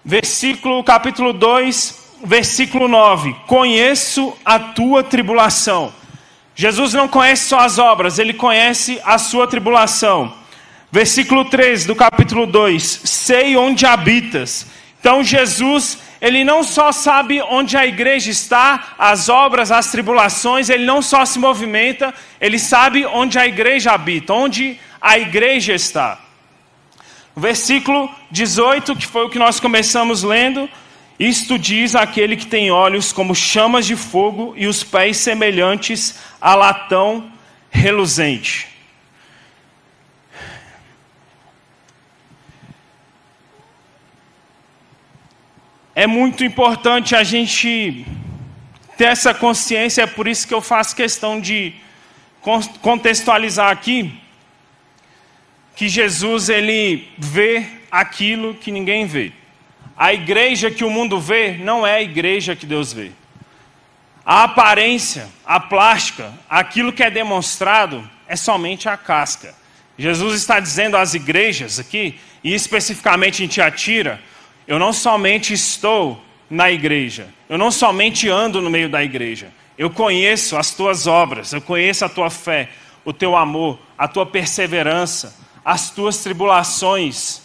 Versículo, 0.03 0.83
capítulo 0.83 1.31
2, 1.31 2.15
versículo 2.23 2.87
9: 2.87 3.35
Conheço 3.45 4.35
a 4.43 4.57
tua 4.57 5.03
tribulação. 5.03 5.93
Jesus 6.59 6.91
não 6.91 7.07
conhece 7.07 7.49
só 7.49 7.59
as 7.59 7.77
obras, 7.77 8.17
ele 8.17 8.33
conhece 8.33 8.99
a 9.05 9.19
sua 9.19 9.45
tribulação. 9.45 10.33
Versículo 10.91 11.45
3 11.45 11.85
do 11.85 11.95
capítulo 11.95 12.47
2: 12.47 13.01
Sei 13.03 13.55
onde 13.55 13.85
habitas. 13.85 14.65
Então 14.99 15.23
Jesus, 15.23 15.99
ele 16.19 16.43
não 16.43 16.63
só 16.63 16.91
sabe 16.91 17.39
onde 17.43 17.77
a 17.77 17.85
igreja 17.85 18.31
está, 18.31 18.95
as 18.97 19.29
obras, 19.29 19.71
as 19.71 19.91
tribulações, 19.91 20.67
ele 20.67 20.83
não 20.83 20.99
só 20.99 21.25
se 21.25 21.37
movimenta, 21.37 22.11
ele 22.41 22.57
sabe 22.57 23.05
onde 23.05 23.37
a 23.37 23.45
igreja 23.45 23.91
habita, 23.91 24.33
onde 24.33 24.79
a 24.99 25.19
igreja 25.19 25.75
está. 25.75 26.19
Versículo 27.35 28.09
18, 28.31 28.95
que 28.95 29.05
foi 29.05 29.25
o 29.25 29.29
que 29.29 29.37
nós 29.37 29.59
começamos 29.59 30.23
lendo, 30.23 30.67
isto 31.19 31.57
diz 31.57 31.95
aquele 31.95 32.37
que 32.37 32.45
tem 32.45 32.69
olhos 32.69 33.11
como 33.11 33.33
chamas 33.33 33.85
de 33.85 33.95
fogo 33.95 34.53
e 34.55 34.67
os 34.67 34.83
pés 34.83 35.17
semelhantes 35.17 36.19
a 36.39 36.53
latão 36.53 37.31
reluzente. 37.71 38.67
É 45.95 46.05
muito 46.05 46.43
importante 46.43 47.15
a 47.15 47.23
gente 47.23 48.05
ter 48.95 49.05
essa 49.05 49.33
consciência, 49.33 50.03
é 50.03 50.07
por 50.07 50.27
isso 50.27 50.47
que 50.47 50.53
eu 50.53 50.61
faço 50.61 50.95
questão 50.95 51.41
de 51.41 51.73
contextualizar 52.81 53.71
aqui 53.71 54.13
que 55.75 55.89
Jesus 55.89 56.49
ele 56.49 57.07
vê 57.17 57.65
aquilo 57.91 58.53
que 58.53 58.71
ninguém 58.71 59.05
vê. 59.05 59.31
A 59.97 60.13
igreja 60.13 60.69
que 60.69 60.83
o 60.83 60.89
mundo 60.89 61.19
vê 61.19 61.57
não 61.57 61.85
é 61.85 61.95
a 61.95 62.01
igreja 62.01 62.55
que 62.55 62.65
Deus 62.65 62.93
vê. 62.93 63.11
A 64.23 64.43
aparência, 64.43 65.27
a 65.45 65.59
plástica, 65.59 66.31
aquilo 66.49 66.93
que 66.93 67.01
é 67.01 67.09
demonstrado 67.09 68.07
é 68.27 68.35
somente 68.35 68.87
a 68.87 68.95
casca. 68.95 69.55
Jesus 69.97 70.35
está 70.35 70.59
dizendo 70.59 70.95
às 70.95 71.13
igrejas 71.15 71.79
aqui, 71.79 72.19
e 72.43 72.53
especificamente 72.53 73.43
em 73.43 73.47
Tiatira, 73.47 74.21
eu 74.67 74.77
não 74.77 74.93
somente 74.93 75.53
estou 75.53 76.23
na 76.49 76.69
igreja, 76.69 77.29
eu 77.49 77.57
não 77.57 77.71
somente 77.71 78.29
ando 78.29 78.61
no 78.61 78.69
meio 78.69 78.89
da 78.89 79.03
igreja, 79.03 79.51
eu 79.77 79.89
conheço 79.89 80.55
as 80.57 80.71
tuas 80.71 81.07
obras, 81.07 81.53
eu 81.53 81.61
conheço 81.61 82.05
a 82.05 82.09
tua 82.09 82.29
fé, 82.29 82.69
o 83.03 83.11
teu 83.11 83.35
amor, 83.35 83.79
a 83.97 84.07
tua 84.07 84.25
perseverança, 84.25 85.35
as 85.63 85.89
tuas 85.89 86.17
tribulações, 86.17 87.41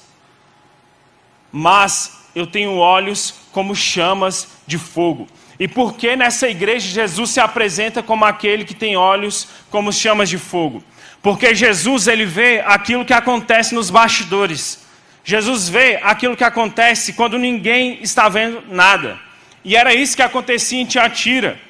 mas 1.50 2.21
eu 2.34 2.46
tenho 2.46 2.76
olhos 2.76 3.34
como 3.52 3.74
chamas 3.74 4.48
de 4.66 4.78
fogo. 4.78 5.26
E 5.58 5.68
por 5.68 5.94
que 5.94 6.16
nessa 6.16 6.48
igreja 6.48 6.88
Jesus 6.88 7.30
se 7.30 7.40
apresenta 7.40 8.02
como 8.02 8.24
aquele 8.24 8.64
que 8.64 8.74
tem 8.74 8.96
olhos 8.96 9.48
como 9.70 9.92
chamas 9.92 10.28
de 10.28 10.38
fogo? 10.38 10.82
Porque 11.22 11.54
Jesus 11.54 12.08
ele 12.08 12.24
vê 12.24 12.60
aquilo 12.66 13.04
que 13.04 13.12
acontece 13.12 13.74
nos 13.74 13.90
bastidores. 13.90 14.84
Jesus 15.24 15.68
vê 15.68 16.00
aquilo 16.02 16.36
que 16.36 16.42
acontece 16.42 17.12
quando 17.12 17.38
ninguém 17.38 18.02
está 18.02 18.28
vendo 18.28 18.62
nada. 18.68 19.18
E 19.64 19.76
era 19.76 19.94
isso 19.94 20.16
que 20.16 20.22
acontecia 20.22 20.80
em 20.80 20.86
Tiatira. 20.86 21.60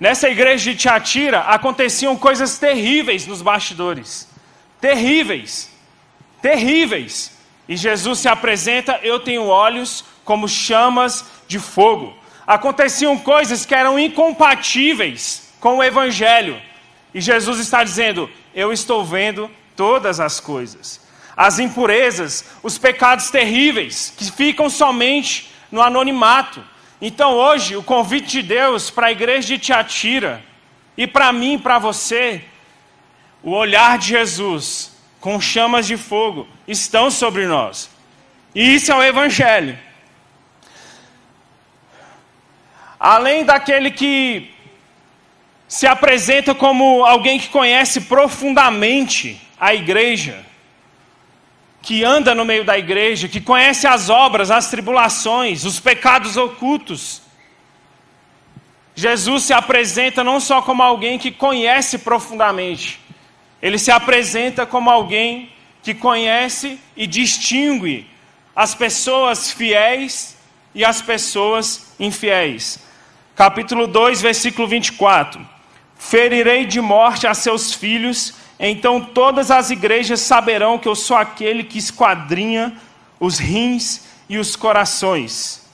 Nessa 0.00 0.30
igreja 0.30 0.70
de 0.70 0.78
Tiatira 0.78 1.40
aconteciam 1.40 2.16
coisas 2.16 2.58
terríveis 2.58 3.26
nos 3.26 3.42
bastidores. 3.42 4.28
Terríveis 4.80 5.76
terríveis. 6.40 7.32
E 7.68 7.76
Jesus 7.76 8.20
se 8.20 8.28
apresenta: 8.28 8.98
Eu 9.02 9.20
tenho 9.20 9.46
olhos 9.46 10.04
como 10.24 10.48
chamas 10.48 11.24
de 11.46 11.58
fogo. 11.58 12.16
Aconteciam 12.46 13.18
coisas 13.18 13.66
que 13.66 13.74
eram 13.74 13.98
incompatíveis 13.98 15.52
com 15.60 15.78
o 15.78 15.84
Evangelho. 15.84 16.60
E 17.12 17.20
Jesus 17.20 17.58
está 17.58 17.84
dizendo: 17.84 18.30
Eu 18.54 18.72
estou 18.72 19.04
vendo 19.04 19.50
todas 19.76 20.18
as 20.18 20.40
coisas. 20.40 21.06
As 21.36 21.58
impurezas, 21.58 22.44
os 22.62 22.78
pecados 22.78 23.30
terríveis, 23.30 24.12
que 24.16 24.30
ficam 24.32 24.68
somente 24.68 25.52
no 25.70 25.82
anonimato. 25.82 26.64
Então 27.00 27.34
hoje, 27.34 27.76
o 27.76 27.82
convite 27.82 28.28
de 28.28 28.42
Deus 28.42 28.90
para 28.90 29.06
a 29.08 29.12
igreja 29.12 29.46
de 29.46 29.58
Tiatira, 29.58 30.42
e 30.96 31.06
para 31.06 31.32
mim 31.32 31.56
para 31.56 31.78
você, 31.78 32.42
o 33.40 33.52
olhar 33.52 33.98
de 33.98 34.08
Jesus 34.08 34.97
com 35.20 35.40
chamas 35.40 35.86
de 35.86 35.96
fogo 35.96 36.46
estão 36.66 37.10
sobre 37.10 37.46
nós. 37.46 37.90
E 38.54 38.74
isso 38.74 38.92
é 38.92 38.94
o 38.94 39.02
Evangelho. 39.02 39.78
Além 42.98 43.44
daquele 43.44 43.90
que 43.90 44.50
se 45.68 45.86
apresenta 45.86 46.54
como 46.54 47.04
alguém 47.04 47.38
que 47.38 47.48
conhece 47.48 48.02
profundamente 48.02 49.40
a 49.60 49.74
igreja, 49.74 50.44
que 51.82 52.02
anda 52.04 52.34
no 52.34 52.44
meio 52.44 52.64
da 52.64 52.78
igreja, 52.78 53.28
que 53.28 53.40
conhece 53.40 53.86
as 53.86 54.08
obras, 54.08 54.50
as 54.50 54.70
tribulações, 54.70 55.64
os 55.64 55.78
pecados 55.78 56.36
ocultos. 56.36 57.22
Jesus 58.94 59.44
se 59.44 59.52
apresenta 59.52 60.24
não 60.24 60.40
só 60.40 60.60
como 60.60 60.82
alguém 60.82 61.18
que 61.18 61.30
conhece 61.30 61.98
profundamente, 61.98 63.00
ele 63.60 63.78
se 63.78 63.90
apresenta 63.90 64.64
como 64.64 64.90
alguém 64.90 65.50
que 65.82 65.94
conhece 65.94 66.78
e 66.96 67.06
distingue 67.06 68.06
as 68.54 68.74
pessoas 68.74 69.50
fiéis 69.52 70.36
e 70.74 70.84
as 70.84 71.00
pessoas 71.00 71.92
infiéis. 71.98 72.78
Capítulo 73.34 73.86
2, 73.86 74.20
versículo 74.20 74.66
24: 74.66 75.40
Ferirei 75.96 76.66
de 76.66 76.80
morte 76.80 77.26
a 77.26 77.34
seus 77.34 77.72
filhos, 77.72 78.34
então 78.58 79.00
todas 79.00 79.50
as 79.50 79.70
igrejas 79.70 80.20
saberão 80.20 80.78
que 80.78 80.88
eu 80.88 80.94
sou 80.94 81.16
aquele 81.16 81.64
que 81.64 81.78
esquadrinha 81.78 82.76
os 83.20 83.38
rins 83.38 84.06
e 84.28 84.38
os 84.38 84.54
corações. 84.56 85.66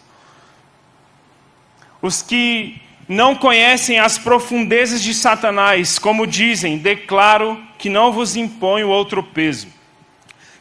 Os 2.01 2.23
que 2.23 2.81
não 3.09 3.35
conhecem 3.35 3.99
as 3.99 4.19
profundezas 4.19 5.03
de 5.03 5.13
Satanás, 5.13 5.99
como 5.99 6.27
dizem, 6.27 6.79
declaro 6.79 7.63
que 7.85 7.91
não 7.91 8.11
vos 8.11 8.35
imponho 8.35 8.89
outro 8.89 9.23
peso. 9.23 9.69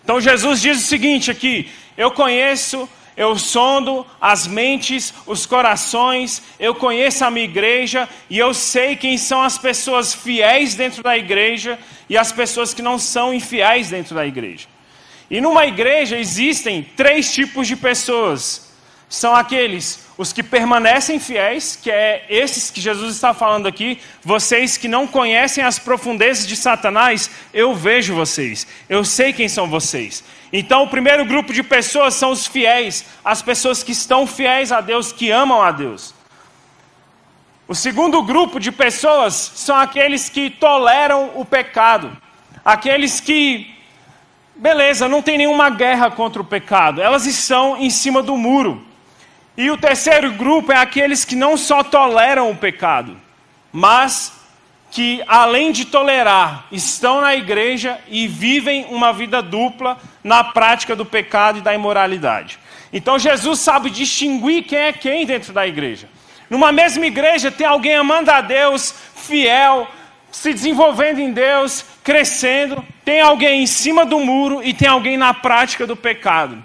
Então 0.03 0.19
Jesus 0.19 0.59
diz 0.59 0.77
o 0.79 0.85
seguinte 0.85 1.31
aqui: 1.31 1.71
eu 1.95 2.11
conheço, 2.11 2.89
eu 3.15 3.39
sondo 3.39 4.05
as 4.19 4.45
mentes, 4.45 5.13
os 5.25 5.45
corações, 5.45 6.43
eu 6.59 6.75
conheço 6.75 7.23
a 7.23 7.31
minha 7.31 7.45
igreja 7.45 8.09
e 8.29 8.37
eu 8.37 8.53
sei 8.53 8.97
quem 8.97 9.17
são 9.17 9.41
as 9.41 9.57
pessoas 9.57 10.13
fiéis 10.13 10.75
dentro 10.75 11.01
da 11.01 11.17
igreja 11.17 11.79
e 12.09 12.17
as 12.17 12.33
pessoas 12.33 12.73
que 12.73 12.81
não 12.81 12.99
são 12.99 13.33
infiéis 13.33 13.89
dentro 13.89 14.13
da 14.13 14.27
igreja. 14.27 14.67
E 15.31 15.39
numa 15.39 15.65
igreja 15.65 16.19
existem 16.19 16.83
três 16.83 17.31
tipos 17.31 17.69
de 17.69 17.77
pessoas. 17.77 18.69
São 19.07 19.33
aqueles 19.33 20.02
os 20.17 20.31
que 20.31 20.43
permanecem 20.43 21.19
fiéis, 21.19 21.75
que 21.75 21.89
é 21.89 22.25
esses 22.29 22.69
que 22.69 22.79
Jesus 22.79 23.15
está 23.15 23.33
falando 23.33 23.67
aqui, 23.67 23.99
vocês 24.23 24.77
que 24.77 24.87
não 24.87 25.07
conhecem 25.07 25.63
as 25.63 25.79
profundezas 25.79 26.45
de 26.45 26.55
Satanás, 26.55 27.29
eu 27.53 27.73
vejo 27.73 28.13
vocês, 28.13 28.67
eu 28.87 29.03
sei 29.03 29.33
quem 29.33 29.49
são 29.49 29.67
vocês. 29.67 30.23
Então, 30.51 30.83
o 30.83 30.87
primeiro 30.87 31.25
grupo 31.25 31.51
de 31.51 31.63
pessoas 31.63 32.13
são 32.13 32.29
os 32.29 32.45
fiéis, 32.45 33.05
as 33.25 33.41
pessoas 33.41 33.81
que 33.81 33.91
estão 33.91 34.27
fiéis 34.27 34.71
a 34.71 34.81
Deus, 34.81 35.11
que 35.11 35.31
amam 35.31 35.63
a 35.63 35.71
Deus. 35.71 36.13
O 37.67 37.73
segundo 37.73 38.21
grupo 38.21 38.59
de 38.59 38.71
pessoas 38.71 39.33
são 39.55 39.75
aqueles 39.75 40.29
que 40.29 40.51
toleram 40.51 41.31
o 41.33 41.43
pecado, 41.43 42.15
aqueles 42.63 43.19
que, 43.19 43.73
beleza, 44.55 45.07
não 45.09 45.23
tem 45.23 45.39
nenhuma 45.39 45.71
guerra 45.71 46.11
contra 46.11 46.39
o 46.39 46.45
pecado, 46.45 47.01
elas 47.01 47.25
estão 47.25 47.77
em 47.77 47.89
cima 47.89 48.21
do 48.21 48.37
muro. 48.37 48.92
E 49.55 49.69
o 49.69 49.77
terceiro 49.77 50.31
grupo 50.31 50.71
é 50.71 50.77
aqueles 50.77 51.23
que 51.23 51.35
não 51.35 51.55
só 51.57 51.83
toleram 51.83 52.49
o 52.49 52.55
pecado, 52.55 53.15
mas 53.71 54.33
que, 54.89 55.23
além 55.27 55.71
de 55.71 55.85
tolerar, 55.85 56.65
estão 56.71 57.21
na 57.21 57.35
igreja 57.35 57.99
e 58.07 58.27
vivem 58.27 58.85
uma 58.89 59.11
vida 59.11 59.41
dupla 59.41 59.97
na 60.23 60.43
prática 60.43 60.95
do 60.95 61.05
pecado 61.05 61.59
e 61.59 61.61
da 61.61 61.73
imoralidade. 61.73 62.59
Então 62.91 63.17
Jesus 63.17 63.59
sabe 63.59 63.89
distinguir 63.89 64.63
quem 64.63 64.77
é 64.77 64.93
quem 64.93 65.25
dentro 65.25 65.51
da 65.51 65.67
igreja. 65.67 66.07
Numa 66.49 66.71
mesma 66.71 67.05
igreja 67.05 67.49
tem 67.51 67.65
alguém 67.65 67.95
amando 67.95 68.29
a 68.29 68.41
Deus, 68.41 68.93
fiel, 69.15 69.87
se 70.31 70.53
desenvolvendo 70.53 71.19
em 71.19 71.31
Deus, 71.31 71.85
crescendo, 72.03 72.85
tem 73.03 73.21
alguém 73.21 73.63
em 73.63 73.67
cima 73.67 74.05
do 74.05 74.19
muro 74.19 74.61
e 74.63 74.73
tem 74.73 74.87
alguém 74.87 75.17
na 75.17 75.33
prática 75.33 75.87
do 75.87 75.95
pecado. 75.95 76.63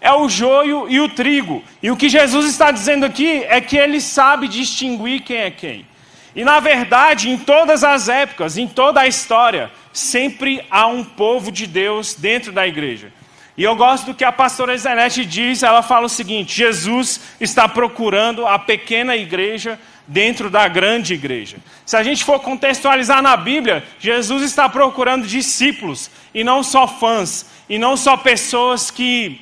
É 0.00 0.12
o 0.12 0.28
joio 0.28 0.88
e 0.88 1.00
o 1.00 1.08
trigo. 1.08 1.62
E 1.82 1.90
o 1.90 1.96
que 1.96 2.08
Jesus 2.08 2.46
está 2.46 2.70
dizendo 2.70 3.04
aqui 3.04 3.44
é 3.44 3.60
que 3.60 3.76
ele 3.76 4.00
sabe 4.00 4.48
distinguir 4.48 5.22
quem 5.22 5.38
é 5.38 5.50
quem. 5.50 5.86
E 6.34 6.44
na 6.44 6.60
verdade, 6.60 7.30
em 7.30 7.36
todas 7.36 7.82
as 7.82 8.08
épocas, 8.08 8.56
em 8.56 8.68
toda 8.68 9.00
a 9.00 9.06
história, 9.08 9.70
sempre 9.92 10.64
há 10.70 10.86
um 10.86 11.02
povo 11.02 11.50
de 11.50 11.66
Deus 11.66 12.14
dentro 12.14 12.52
da 12.52 12.66
igreja. 12.66 13.12
E 13.56 13.64
eu 13.64 13.74
gosto 13.74 14.06
do 14.06 14.14
que 14.14 14.22
a 14.22 14.30
pastora 14.30 14.78
Zenete 14.78 15.24
diz, 15.24 15.64
ela 15.64 15.82
fala 15.82 16.06
o 16.06 16.08
seguinte: 16.08 16.56
Jesus 16.56 17.20
está 17.40 17.68
procurando 17.68 18.46
a 18.46 18.56
pequena 18.56 19.16
igreja 19.16 19.80
dentro 20.06 20.48
da 20.48 20.68
grande 20.68 21.14
igreja. 21.14 21.56
Se 21.84 21.96
a 21.96 22.02
gente 22.04 22.24
for 22.24 22.38
contextualizar 22.38 23.20
na 23.20 23.36
Bíblia, 23.36 23.84
Jesus 23.98 24.44
está 24.44 24.68
procurando 24.68 25.26
discípulos, 25.26 26.08
e 26.32 26.44
não 26.44 26.62
só 26.62 26.86
fãs, 26.86 27.46
e 27.68 27.78
não 27.78 27.96
só 27.96 28.16
pessoas 28.16 28.92
que 28.92 29.40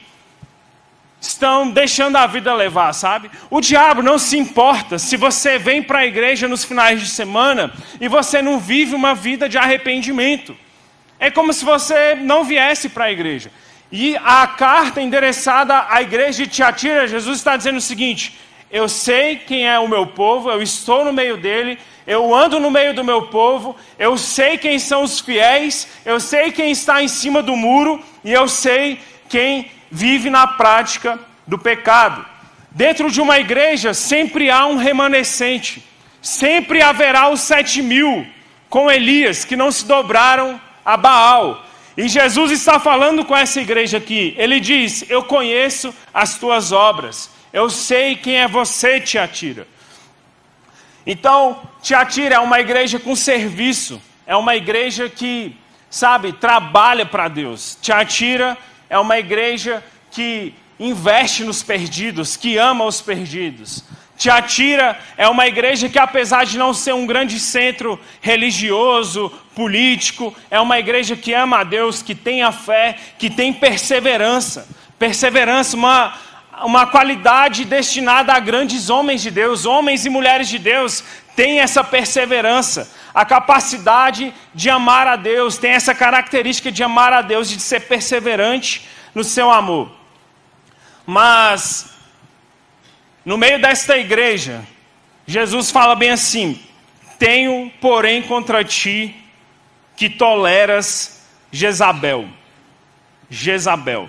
estão 1.28 1.70
deixando 1.70 2.16
a 2.16 2.26
vida 2.26 2.54
levar, 2.54 2.92
sabe? 2.92 3.30
O 3.50 3.60
diabo 3.60 4.02
não 4.02 4.18
se 4.18 4.36
importa 4.36 4.98
se 4.98 5.16
você 5.16 5.58
vem 5.58 5.82
para 5.82 6.00
a 6.00 6.06
igreja 6.06 6.48
nos 6.48 6.64
finais 6.64 7.00
de 7.00 7.08
semana 7.08 7.72
e 8.00 8.08
você 8.08 8.40
não 8.40 8.58
vive 8.58 8.94
uma 8.94 9.14
vida 9.14 9.48
de 9.48 9.58
arrependimento. 9.58 10.56
É 11.18 11.30
como 11.30 11.52
se 11.52 11.64
você 11.64 12.14
não 12.14 12.44
viesse 12.44 12.88
para 12.88 13.06
a 13.06 13.12
igreja. 13.12 13.50
E 13.90 14.16
a 14.16 14.46
carta 14.46 15.00
endereçada 15.00 15.86
à 15.88 16.02
igreja 16.02 16.44
de 16.44 16.50
Tiatira, 16.50 17.06
Jesus 17.06 17.38
está 17.38 17.56
dizendo 17.56 17.76
o 17.78 17.80
seguinte: 17.80 18.38
Eu 18.70 18.88
sei 18.88 19.36
quem 19.36 19.66
é 19.66 19.78
o 19.78 19.88
meu 19.88 20.06
povo, 20.06 20.50
eu 20.50 20.60
estou 20.60 21.04
no 21.04 21.12
meio 21.12 21.36
dele, 21.36 21.78
eu 22.06 22.34
ando 22.34 22.58
no 22.58 22.70
meio 22.70 22.92
do 22.94 23.04
meu 23.04 23.28
povo, 23.28 23.76
eu 23.98 24.18
sei 24.18 24.58
quem 24.58 24.78
são 24.78 25.02
os 25.02 25.20
fiéis, 25.20 25.88
eu 26.04 26.18
sei 26.18 26.50
quem 26.50 26.70
está 26.70 27.02
em 27.02 27.08
cima 27.08 27.42
do 27.42 27.56
muro 27.56 28.02
e 28.24 28.32
eu 28.32 28.48
sei 28.48 28.98
quem 29.28 29.70
vive 29.90 30.30
na 30.30 30.46
prática 30.46 31.18
do 31.46 31.58
pecado. 31.58 32.24
Dentro 32.70 33.10
de 33.10 33.20
uma 33.20 33.38
igreja 33.38 33.94
sempre 33.94 34.50
há 34.50 34.66
um 34.66 34.76
remanescente, 34.76 35.82
sempre 36.20 36.82
haverá 36.82 37.28
os 37.30 37.40
sete 37.40 37.80
mil 37.80 38.26
com 38.68 38.90
Elias 38.90 39.44
que 39.44 39.56
não 39.56 39.70
se 39.70 39.86
dobraram 39.86 40.60
a 40.84 40.96
Baal. 40.96 41.64
E 41.96 42.08
Jesus 42.08 42.50
está 42.50 42.78
falando 42.78 43.24
com 43.24 43.34
essa 43.34 43.60
igreja 43.60 43.96
aqui. 43.96 44.34
Ele 44.36 44.60
diz: 44.60 45.08
Eu 45.08 45.22
conheço 45.22 45.94
as 46.12 46.38
tuas 46.38 46.70
obras, 46.72 47.30
eu 47.52 47.70
sei 47.70 48.16
quem 48.16 48.36
é 48.36 48.46
você, 48.46 49.00
Tiatira. 49.00 49.66
Então, 51.06 51.62
Tiatira 51.80 52.34
é 52.34 52.38
uma 52.38 52.60
igreja 52.60 52.98
com 52.98 53.16
serviço, 53.16 54.02
é 54.26 54.36
uma 54.36 54.56
igreja 54.56 55.08
que, 55.08 55.56
sabe, 55.88 56.32
trabalha 56.32 57.06
para 57.06 57.28
Deus. 57.28 57.78
Tiatira 57.80 58.58
é 58.88 58.98
uma 58.98 59.18
igreja 59.18 59.82
que 60.10 60.54
investe 60.78 61.44
nos 61.44 61.62
perdidos, 61.62 62.36
que 62.36 62.56
ama 62.56 62.84
os 62.84 63.00
perdidos. 63.00 63.84
Tiatira 64.16 64.98
é 65.16 65.28
uma 65.28 65.46
igreja 65.46 65.88
que, 65.88 65.98
apesar 65.98 66.44
de 66.44 66.56
não 66.56 66.72
ser 66.72 66.94
um 66.94 67.06
grande 67.06 67.38
centro 67.38 68.00
religioso, 68.20 69.30
político, 69.54 70.34
é 70.50 70.58
uma 70.58 70.78
igreja 70.78 71.16
que 71.16 71.34
ama 71.34 71.58
a 71.58 71.64
Deus, 71.64 72.02
que 72.02 72.14
tem 72.14 72.42
a 72.42 72.50
fé, 72.50 72.96
que 73.18 73.28
tem 73.28 73.52
perseverança. 73.52 74.68
Perseverança, 74.98 75.76
uma, 75.76 76.14
uma 76.64 76.86
qualidade 76.86 77.64
destinada 77.66 78.32
a 78.32 78.40
grandes 78.40 78.88
homens 78.88 79.20
de 79.22 79.30
Deus, 79.30 79.66
homens 79.66 80.06
e 80.06 80.10
mulheres 80.10 80.48
de 80.48 80.58
Deus, 80.58 81.04
têm 81.36 81.60
essa 81.60 81.84
perseverança, 81.84 82.90
a 83.14 83.24
capacidade 83.24 84.34
de 84.54 84.70
amar 84.70 85.06
a 85.06 85.14
Deus, 85.16 85.58
tem 85.58 85.72
essa 85.72 85.94
característica 85.94 86.72
de 86.72 86.82
amar 86.82 87.12
a 87.12 87.22
Deus, 87.22 87.48
de 87.48 87.60
ser 87.60 87.80
perseverante 87.80 88.88
no 89.14 89.22
seu 89.22 89.50
amor. 89.50 89.92
Mas, 91.06 91.94
no 93.24 93.36
meio 93.36 93.60
desta 93.60 93.96
igreja, 93.96 94.66
Jesus 95.26 95.70
fala 95.70 95.94
bem 95.94 96.10
assim: 96.10 96.60
Tenho, 97.18 97.70
porém, 97.80 98.22
contra 98.22 98.64
ti 98.64 99.14
que 99.94 100.08
toleras 100.10 101.22
Jezabel. 101.52 102.28
Jezabel. 103.30 104.08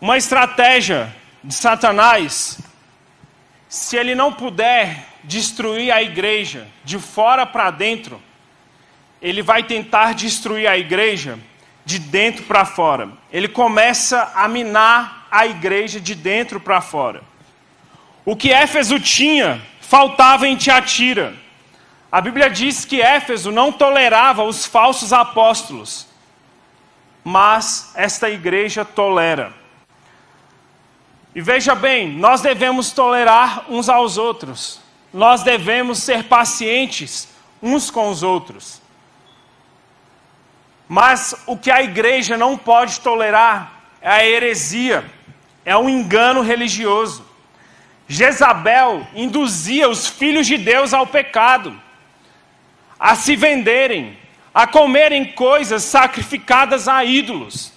Uma 0.00 0.16
estratégia 0.16 1.14
de 1.42 1.54
Satanás, 1.54 2.58
se 3.76 3.94
ele 3.94 4.14
não 4.14 4.32
puder 4.32 5.04
destruir 5.22 5.92
a 5.92 6.02
igreja 6.02 6.66
de 6.82 6.98
fora 6.98 7.44
para 7.44 7.70
dentro, 7.70 8.20
ele 9.20 9.42
vai 9.42 9.62
tentar 9.62 10.14
destruir 10.14 10.66
a 10.66 10.78
igreja 10.78 11.38
de 11.84 11.98
dentro 11.98 12.44
para 12.44 12.64
fora. 12.64 13.10
Ele 13.30 13.46
começa 13.46 14.32
a 14.34 14.48
minar 14.48 15.28
a 15.30 15.46
igreja 15.46 16.00
de 16.00 16.14
dentro 16.14 16.58
para 16.58 16.80
fora. 16.80 17.22
O 18.24 18.34
que 18.34 18.50
Éfeso 18.50 18.98
tinha, 18.98 19.60
faltava 19.80 20.48
em 20.48 20.56
Tiatira. 20.56 21.34
A 22.10 22.20
Bíblia 22.22 22.48
diz 22.48 22.84
que 22.86 23.02
Éfeso 23.02 23.52
não 23.52 23.70
tolerava 23.70 24.42
os 24.42 24.64
falsos 24.64 25.12
apóstolos, 25.12 26.08
mas 27.22 27.92
esta 27.94 28.30
igreja 28.30 28.86
tolera. 28.86 29.52
E 31.36 31.40
veja 31.42 31.74
bem, 31.74 32.08
nós 32.08 32.40
devemos 32.40 32.92
tolerar 32.92 33.66
uns 33.68 33.90
aos 33.90 34.16
outros, 34.16 34.80
nós 35.12 35.42
devemos 35.42 35.98
ser 35.98 36.24
pacientes 36.24 37.28
uns 37.62 37.90
com 37.90 38.08
os 38.08 38.22
outros. 38.22 38.80
Mas 40.88 41.34
o 41.46 41.54
que 41.54 41.70
a 41.70 41.82
igreja 41.82 42.38
não 42.38 42.56
pode 42.56 43.00
tolerar 43.00 43.82
é 44.00 44.08
a 44.08 44.26
heresia, 44.26 45.04
é 45.62 45.76
o 45.76 45.90
engano 45.90 46.40
religioso. 46.40 47.22
Jezabel 48.08 49.06
induzia 49.14 49.90
os 49.90 50.06
filhos 50.06 50.46
de 50.46 50.56
Deus 50.56 50.94
ao 50.94 51.06
pecado, 51.06 51.78
a 52.98 53.14
se 53.14 53.36
venderem, 53.36 54.18
a 54.54 54.66
comerem 54.66 55.32
coisas 55.32 55.82
sacrificadas 55.82 56.88
a 56.88 57.04
ídolos. 57.04 57.74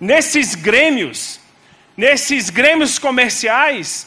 Nesses 0.00 0.56
grêmios, 0.56 1.45
nesses 1.96 2.50
grêmios 2.50 2.98
comerciais, 2.98 4.06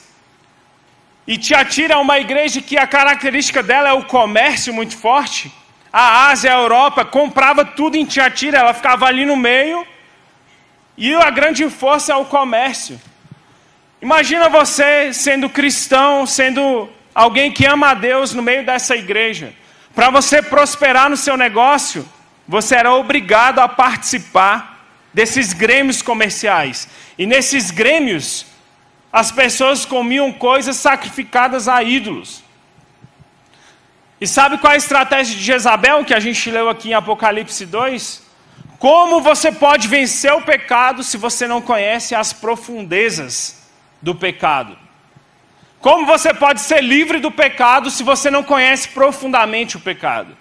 e 1.26 1.38
Tiatira 1.38 1.94
é 1.94 1.98
uma 1.98 2.20
igreja 2.20 2.62
que 2.62 2.78
a 2.78 2.88
característica 2.88 3.62
dela 3.62 3.90
é 3.90 3.94
o 3.94 4.04
comércio 4.04 4.74
muito 4.74 4.98
forte. 4.98 5.52
A 5.94 6.30
Ásia, 6.30 6.52
a 6.52 6.60
Europa, 6.60 7.06
comprava 7.06 7.64
tudo 7.64 7.96
em 7.96 8.06
Tiatira, 8.06 8.58
ela 8.58 8.74
ficava 8.74 9.06
ali 9.06 9.26
no 9.26 9.36
meio, 9.36 9.86
e 10.98 11.14
a 11.14 11.30
grande 11.30 11.70
força 11.70 12.14
é 12.14 12.16
o 12.16 12.26
comércio. 12.26 13.00
Imagina 14.02 14.50
você 14.50 15.14
sendo 15.14 15.50
cristão, 15.50 16.26
sendo 16.26 16.90
alguém 17.14 17.52
que 17.52 17.66
ama 17.66 17.90
a 17.90 17.94
Deus 17.94 18.34
no 18.34 18.42
meio 18.42 18.66
dessa 18.66 18.96
igreja. 18.96 19.54
Para 19.94 20.10
você 20.10 20.42
prosperar 20.42 21.10
no 21.10 21.18
seu 21.18 21.36
negócio, 21.38 22.08
você 22.48 22.76
era 22.76 22.94
obrigado 22.94 23.60
a 23.60 23.68
participar 23.68 24.80
desses 25.14 25.54
grêmios 25.54 26.02
comerciais. 26.02 26.88
E 27.20 27.26
nesses 27.26 27.70
grêmios, 27.70 28.46
as 29.12 29.30
pessoas 29.30 29.84
comiam 29.84 30.32
coisas 30.32 30.78
sacrificadas 30.78 31.68
a 31.68 31.84
ídolos. 31.84 32.42
E 34.22 34.26
sabe 34.26 34.58
qual 34.58 34.72
é 34.72 34.76
a 34.76 34.78
estratégia 34.78 35.36
de 35.36 35.44
Jezabel 35.44 36.06
que 36.06 36.14
a 36.14 36.20
gente 36.22 36.50
leu 36.50 36.70
aqui 36.70 36.92
em 36.92 36.94
Apocalipse 36.94 37.66
2? 37.66 38.24
Como 38.78 39.20
você 39.20 39.52
pode 39.52 39.90
vencer 39.90 40.32
o 40.32 40.44
pecado 40.44 41.04
se 41.04 41.18
você 41.18 41.46
não 41.46 41.62
conhece 41.62 42.16
as 42.16 42.32
profundezas 42.32 43.68
do 44.02 44.16
pecado? 44.16 44.78
Como 45.82 46.06
você 46.06 46.34
pode 46.34 46.62
ser 46.62 46.82
livre 46.82 47.20
do 47.20 47.32
pecado 47.32 47.92
se 47.92 48.02
você 48.02 48.32
não 48.32 48.44
conhece 48.44 48.88
profundamente 48.88 49.76
o 49.76 49.82
pecado? 49.82 50.38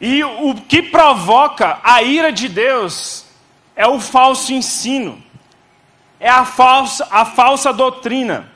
E 0.00 0.22
o 0.22 0.54
que 0.54 0.82
provoca 0.82 1.80
a 1.82 2.00
ira 2.00 2.30
de 2.30 2.48
Deus 2.48 3.24
é 3.74 3.88
o 3.88 3.98
falso 3.98 4.52
ensino, 4.52 5.20
é 6.20 6.28
a 6.28 6.44
falsa, 6.44 7.06
a 7.10 7.24
falsa 7.24 7.72
doutrina. 7.72 8.50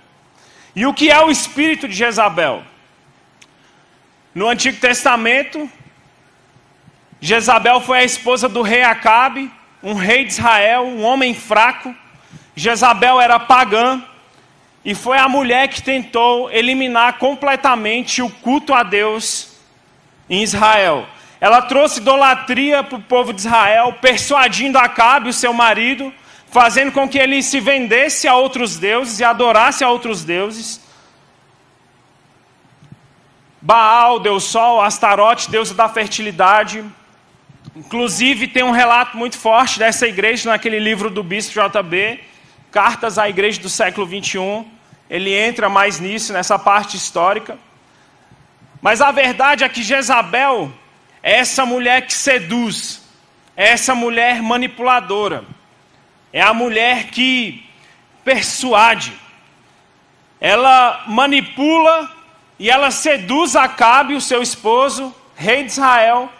E 0.75 0.87
o 0.87 0.95
que 0.95 1.11
é 1.11 1.21
o 1.21 1.31
espírito 1.31 1.87
de 1.87 1.95
Jezabel? 1.95 2.63
No 4.35 4.49
Antigo 4.49 4.81
Testamento, 4.81 5.71
Jezabel 7.21 7.81
foi 7.81 7.99
a 7.99 8.05
esposa 8.05 8.49
do 8.49 8.63
rei 8.63 8.83
Acabe, 8.83 9.51
um 9.83 9.95
rei 9.95 10.25
de 10.25 10.33
Israel, 10.33 10.85
um 10.85 11.03
homem 11.03 11.35
fraco. 11.35 11.95
Jezabel 12.57 13.21
era 13.21 13.39
pagã 13.39 14.03
e 14.85 14.95
foi 14.95 15.19
a 15.19 15.29
mulher 15.29 15.69
que 15.69 15.83
tentou 15.83 16.51
eliminar 16.51 17.19
completamente 17.19 18.23
o 18.23 18.29
culto 18.29 18.75
a 18.75 18.83
Deus 18.83 19.57
em 20.29 20.43
Israel. 20.43 21.07
Ela 21.41 21.63
trouxe 21.63 22.01
idolatria 22.01 22.83
para 22.83 22.99
o 22.99 23.03
povo 23.03 23.33
de 23.33 23.41
Israel, 23.41 23.99
persuadindo 24.01 24.79
Acabe, 24.79 25.29
o 25.29 25.33
seu 25.33 25.53
marido, 25.53 26.13
fazendo 26.53 26.93
com 26.93 27.09
que 27.09 27.19
ele 27.19 27.43
se 27.43 27.59
vendesse 27.59 28.29
a 28.29 28.37
outros 28.37 28.79
deuses 28.79 29.19
e 29.19 29.25
adorasse 29.25 29.83
a 29.83 29.91
outros 29.91 30.23
deuses. 30.23 30.81
Baal, 33.61 34.21
deus 34.21 34.45
sol, 34.45 34.81
Astarote, 34.81 35.51
deusa 35.51 35.75
da 35.75 35.89
fertilidade, 35.89 36.85
Inclusive, 37.75 38.49
tem 38.49 38.63
um 38.63 38.71
relato 38.71 39.17
muito 39.17 39.39
forte 39.39 39.79
dessa 39.79 40.07
igreja 40.07 40.51
naquele 40.51 40.79
livro 40.79 41.09
do 41.09 41.23
Bispo 41.23 41.59
JB, 41.59 42.21
Cartas 42.71 43.19
à 43.19 43.29
Igreja 43.31 43.61
do 43.61 43.69
século 43.69 44.07
21. 44.07 44.69
Ele 45.09 45.33
entra 45.33 45.71
mais 45.71 45.99
nisso, 45.99 46.35
nessa 46.35 46.59
parte 46.59 46.99
histórica. 46.99 47.59
Mas 48.83 49.01
a 49.01 49.11
verdade 49.11 49.65
é 49.65 49.69
que 49.71 49.83
Jezabel 49.83 50.71
é 51.23 51.39
essa 51.39 51.65
mulher 51.65 52.07
que 52.07 52.13
seduz, 52.13 53.03
é 53.57 53.71
essa 53.71 53.95
mulher 53.95 54.43
manipuladora, 54.43 55.45
é 56.33 56.41
a 56.41 56.55
mulher 56.55 57.09
que 57.09 57.65
persuade, 58.25 59.13
ela 60.41 61.05
manipula 61.07 62.11
e 62.59 62.71
ela 62.71 62.91
seduz 62.91 63.55
Acabe, 63.55 64.15
o 64.15 64.21
seu 64.21 64.43
esposo, 64.43 65.15
rei 65.37 65.65
de 65.65 65.73
Israel, 65.73 66.33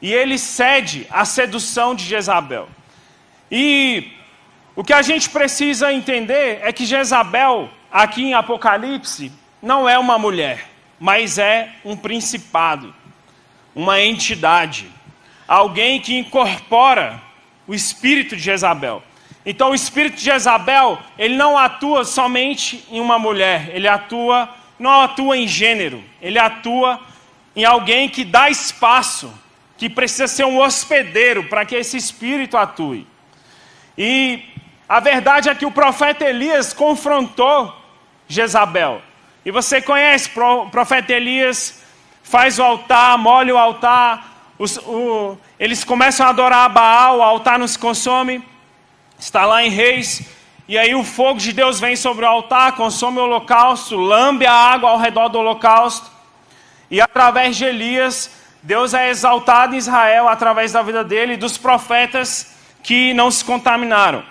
e 0.00 0.12
ele 0.12 0.38
cede 0.38 1.06
à 1.10 1.24
sedução 1.24 1.94
de 1.94 2.04
Jezabel. 2.04 2.68
E 3.50 4.12
o 4.74 4.82
que 4.82 4.92
a 4.92 5.02
gente 5.02 5.30
precisa 5.30 5.92
entender 5.92 6.60
é 6.62 6.72
que 6.72 6.84
Jezabel, 6.84 7.70
aqui 7.92 8.24
em 8.24 8.34
Apocalipse, 8.34 9.30
não 9.62 9.88
é 9.88 9.98
uma 9.98 10.18
mulher, 10.18 10.68
mas 10.98 11.38
é 11.38 11.70
um 11.84 11.96
principado, 11.96 12.94
uma 13.74 14.00
entidade, 14.00 14.90
alguém 15.46 16.00
que 16.00 16.18
incorpora 16.18 17.22
o 17.66 17.74
espírito 17.74 18.36
de 18.36 18.42
Jezabel. 18.42 19.02
Então 19.44 19.70
o 19.70 19.74
espírito 19.74 20.16
de 20.16 20.24
Jezabel, 20.24 20.98
ele 21.18 21.36
não 21.36 21.58
atua 21.58 22.04
somente 22.04 22.84
em 22.90 23.00
uma 23.00 23.18
mulher, 23.18 23.70
ele 23.74 23.86
atua, 23.86 24.48
não 24.78 25.02
atua 25.02 25.36
em 25.36 25.46
gênero, 25.46 26.02
ele 26.20 26.38
atua 26.38 27.00
em 27.54 27.64
alguém 27.64 28.08
que 28.08 28.24
dá 28.24 28.48
espaço 28.48 29.32
que 29.76 29.90
precisa 29.90 30.26
ser 30.26 30.44
um 30.44 30.60
hospedeiro 30.60 31.44
para 31.44 31.64
que 31.64 31.74
esse 31.74 31.96
espírito 31.96 32.56
atue. 32.56 33.06
E 33.98 34.42
a 34.88 35.00
verdade 35.00 35.48
é 35.48 35.54
que 35.54 35.66
o 35.66 35.70
profeta 35.70 36.24
Elias 36.24 36.72
confrontou 36.72 37.74
Jezabel. 38.28 39.02
E 39.44 39.50
você 39.50 39.80
conhece, 39.80 40.30
o 40.38 40.70
profeta 40.70 41.12
Elias 41.12 41.84
faz 42.22 42.58
o 42.58 42.62
altar, 42.62 43.18
molha 43.18 43.54
o 43.54 43.58
altar, 43.58 44.33
os, 44.58 44.76
o, 44.78 45.36
eles 45.58 45.84
começam 45.84 46.26
a 46.26 46.30
adorar 46.30 46.64
a 46.64 46.68
Baal, 46.68 47.18
o 47.18 47.22
altar 47.22 47.58
não 47.58 47.66
se 47.66 47.78
consome, 47.78 48.42
está 49.18 49.44
lá 49.44 49.64
em 49.64 49.70
Reis, 49.70 50.22
e 50.68 50.78
aí 50.78 50.94
o 50.94 51.04
fogo 51.04 51.40
de 51.40 51.52
Deus 51.52 51.80
vem 51.80 51.96
sobre 51.96 52.24
o 52.24 52.28
altar, 52.28 52.76
consome 52.76 53.18
o 53.18 53.22
holocausto, 53.24 53.96
lambe 53.96 54.46
a 54.46 54.52
água 54.52 54.90
ao 54.90 54.98
redor 54.98 55.28
do 55.28 55.38
holocausto, 55.38 56.10
e 56.90 57.00
através 57.00 57.56
de 57.56 57.64
Elias, 57.64 58.30
Deus 58.62 58.94
é 58.94 59.10
exaltado 59.10 59.74
em 59.74 59.78
Israel 59.78 60.28
através 60.28 60.72
da 60.72 60.82
vida 60.82 61.02
dele 61.04 61.34
e 61.34 61.36
dos 61.36 61.58
profetas 61.58 62.54
que 62.82 63.12
não 63.12 63.30
se 63.30 63.44
contaminaram. 63.44 64.22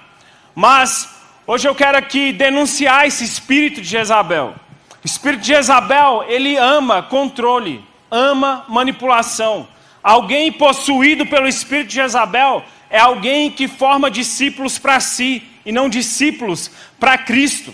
Mas 0.56 1.10
hoje 1.46 1.68
eu 1.68 1.76
quero 1.76 1.98
aqui 1.98 2.32
denunciar 2.32 3.06
esse 3.06 3.24
espírito 3.24 3.82
de 3.82 3.88
Jezabel. 3.88 4.56
O 5.04 5.06
espírito 5.06 5.42
de 5.42 5.48
Jezabel, 5.48 6.24
ele 6.28 6.56
ama 6.56 7.04
controle, 7.04 7.84
ama 8.10 8.66
manipulação. 8.70 9.68
Alguém 10.04 10.52
possuído 10.52 11.26
pelo 11.26 11.48
espírito 11.48 11.89
de 11.89 11.96
Jezabel 11.96 12.63
é 12.89 13.00
alguém 13.00 13.50
que 13.50 13.68
forma 13.68 14.12
discípulos 14.12 14.78
para 14.78 15.00
si 15.00 15.42
e 15.66 15.72
não 15.72 15.88
discípulos 15.88 16.70
para 17.00 17.18
Cristo. 17.18 17.74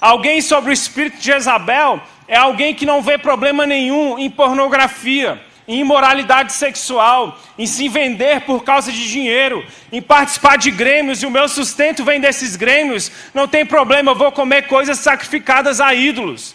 Alguém 0.00 0.42
sobre 0.42 0.70
o 0.70 0.72
espírito 0.72 1.16
de 1.18 1.24
Jezabel 1.24 2.00
é 2.28 2.36
alguém 2.36 2.74
que 2.74 2.84
não 2.84 3.00
vê 3.00 3.16
problema 3.16 3.66
nenhum 3.66 4.18
em 4.18 4.30
pornografia 4.30 5.40
em 5.66 5.80
imoralidade 5.80 6.52
sexual, 6.52 7.38
em 7.58 7.66
se 7.66 7.88
vender 7.88 8.42
por 8.42 8.64
causa 8.64 8.92
de 8.92 9.08
dinheiro, 9.10 9.64
em 9.90 10.02
participar 10.02 10.56
de 10.56 10.70
grêmios 10.70 11.22
e 11.22 11.26
o 11.26 11.30
meu 11.30 11.48
sustento 11.48 12.04
vem 12.04 12.20
desses 12.20 12.54
grêmios, 12.54 13.10
não 13.32 13.48
tem 13.48 13.64
problema, 13.64 14.10
eu 14.10 14.14
vou 14.16 14.30
comer 14.30 14.66
coisas 14.66 14.98
sacrificadas 14.98 15.80
a 15.80 15.94
ídolos. 15.94 16.54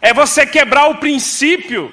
É 0.00 0.14
você 0.14 0.46
quebrar 0.46 0.88
o 0.88 0.96
princípio, 0.96 1.92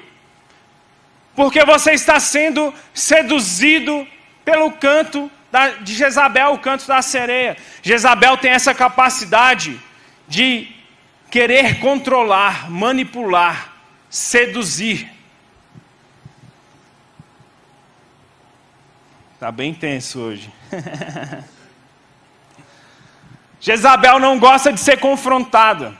porque 1.36 1.64
você 1.64 1.92
está 1.92 2.18
sendo 2.18 2.74
seduzido 2.94 4.08
pelo 4.44 4.72
canto 4.72 5.30
de 5.82 5.94
Jezabel, 5.94 6.54
o 6.54 6.58
canto 6.58 6.86
da 6.86 7.00
sereia. 7.02 7.56
Jezabel 7.82 8.36
tem 8.38 8.50
essa 8.50 8.74
capacidade 8.74 9.80
de 10.26 10.74
querer 11.30 11.78
controlar, 11.78 12.70
manipular, 12.70 13.74
seduzir. 14.08 15.10
Está 19.34 19.52
bem 19.52 19.74
tenso 19.74 20.18
hoje. 20.18 20.50
Jezabel 23.60 24.18
não 24.18 24.38
gosta 24.38 24.72
de 24.72 24.80
ser 24.80 24.98
confrontada. 24.98 25.94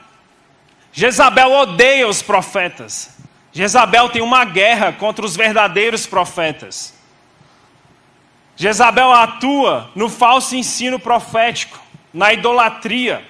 Jezabel 0.92 1.50
odeia 1.50 2.08
os 2.08 2.22
profetas. 2.22 3.15
Jezabel 3.56 4.10
tem 4.10 4.20
uma 4.20 4.44
guerra 4.44 4.92
contra 4.92 5.24
os 5.24 5.34
verdadeiros 5.34 6.06
profetas. 6.06 6.92
Jezabel 8.54 9.10
atua 9.10 9.90
no 9.94 10.10
falso 10.10 10.54
ensino 10.54 11.00
profético, 11.00 11.80
na 12.12 12.34
idolatria, 12.34 13.24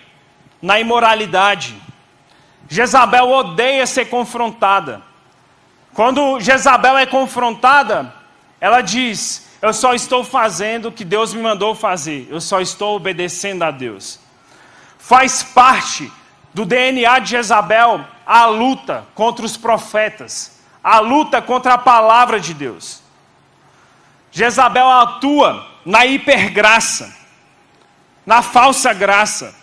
na 0.61 0.81
imoralidade. 0.81 1.77
Jezabel 2.69 3.31
odeia 3.31 3.87
ser 3.87 4.07
confrontada. 4.07 5.01
Quando 5.95 6.41
Jezabel 6.41 6.99
é 6.99 7.07
confrontada, 7.07 8.12
ela 8.61 8.81
diz: 8.81 9.49
eu 9.62 9.73
só 9.73 9.95
estou 9.95 10.25
fazendo 10.25 10.89
o 10.89 10.93
que 10.93 11.05
Deus 11.05 11.33
me 11.33 11.41
mandou 11.41 11.73
fazer. 11.73 12.27
Eu 12.29 12.41
só 12.41 12.61
estou 12.61 12.97
obedecendo 12.97 13.62
a 13.62 13.71
Deus. 13.71 14.19
Faz 14.99 15.45
parte 15.45 16.11
do 16.53 16.65
DNA 16.65 17.17
de 17.21 17.31
Jezabel 17.31 18.16
a 18.27 18.47
luta 18.47 19.07
contra 19.15 19.47
os 19.47 19.57
profetas, 19.57 20.61
a 20.83 20.99
luta 20.99 21.41
contra 21.41 21.75
a 21.75 21.79
palavra 21.79 22.41
de 22.41 22.53
Deus. 22.53 23.03
Jezabel 24.33 24.91
atua 24.91 25.67
na 25.85 26.05
hipergraça, 26.05 27.17
na 28.27 28.43
falsa 28.43 28.93
graça. 28.93 29.55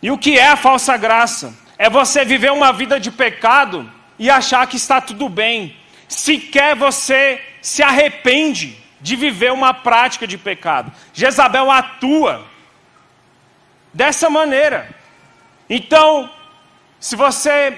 E 0.00 0.10
o 0.10 0.18
que 0.18 0.38
é 0.38 0.48
a 0.48 0.56
falsa 0.56 0.96
graça? 0.96 1.54
É 1.78 1.90
você 1.90 2.24
viver 2.24 2.50
uma 2.50 2.72
vida 2.72 2.98
de 2.98 3.10
pecado 3.10 3.88
e 4.18 4.30
achar 4.30 4.66
que 4.66 4.76
está 4.76 5.00
tudo 5.00 5.28
bem. 5.28 5.76
Sequer 6.08 6.74
você 6.74 7.40
se 7.60 7.82
arrepende 7.82 8.76
de 9.00 9.16
viver 9.16 9.52
uma 9.52 9.74
prática 9.74 10.26
de 10.26 10.38
pecado. 10.38 10.92
Jezabel 11.12 11.70
atua 11.70 12.44
dessa 13.92 14.30
maneira. 14.30 14.94
Então, 15.68 16.30
se 17.02 17.16
você 17.16 17.76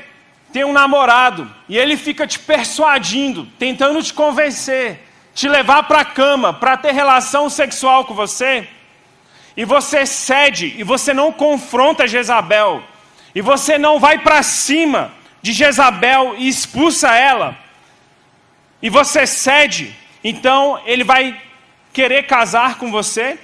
tem 0.53 0.65
um 0.65 0.73
namorado 0.73 1.51
e 1.67 1.79
ele 1.79 1.97
fica 1.97 2.27
te 2.27 2.39
persuadindo, 2.39 3.47
tentando 3.59 4.03
te 4.03 4.13
convencer, 4.13 5.01
te 5.35 5.49
levar 5.49 5.85
para 5.85 6.01
a 6.01 6.05
cama 6.05 6.53
para 6.53 6.77
ter 6.77 6.93
relação 6.93 7.49
sexual 7.49 8.05
com 8.05 8.13
você, 8.13 8.69
e 9.57 9.65
você 9.65 10.05
cede 10.05 10.75
e 10.77 10.85
você 10.85 11.15
não 11.15 11.33
confronta 11.33 12.07
Jezabel, 12.07 12.83
e 13.35 13.41
você 13.41 13.79
não 13.79 13.99
vai 13.99 14.19
para 14.19 14.43
cima 14.43 15.11
de 15.41 15.55
Jezabel 15.55 16.35
e 16.37 16.47
expulsa 16.47 17.15
ela, 17.15 17.57
e 18.83 18.91
você 18.91 19.27
cede, 19.27 19.97
então 20.23 20.79
ele 20.85 21.03
vai 21.03 21.41
querer 21.95 22.25
casar 22.25 22.77
com 22.77 22.91
você, 22.91 23.39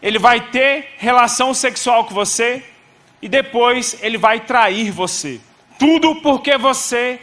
ele 0.00 0.18
vai 0.18 0.40
ter 0.40 0.94
relação 0.96 1.52
sexual 1.52 2.06
com 2.06 2.14
você 2.14 2.64
e 3.24 3.28
depois 3.28 3.96
ele 4.02 4.18
vai 4.18 4.40
trair 4.40 4.90
você. 4.90 5.40
Tudo 5.78 6.16
porque 6.16 6.58
você 6.58 7.18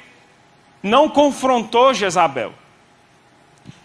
não 0.81 1.07
confrontou 1.07 1.93
Jezabel. 1.93 2.55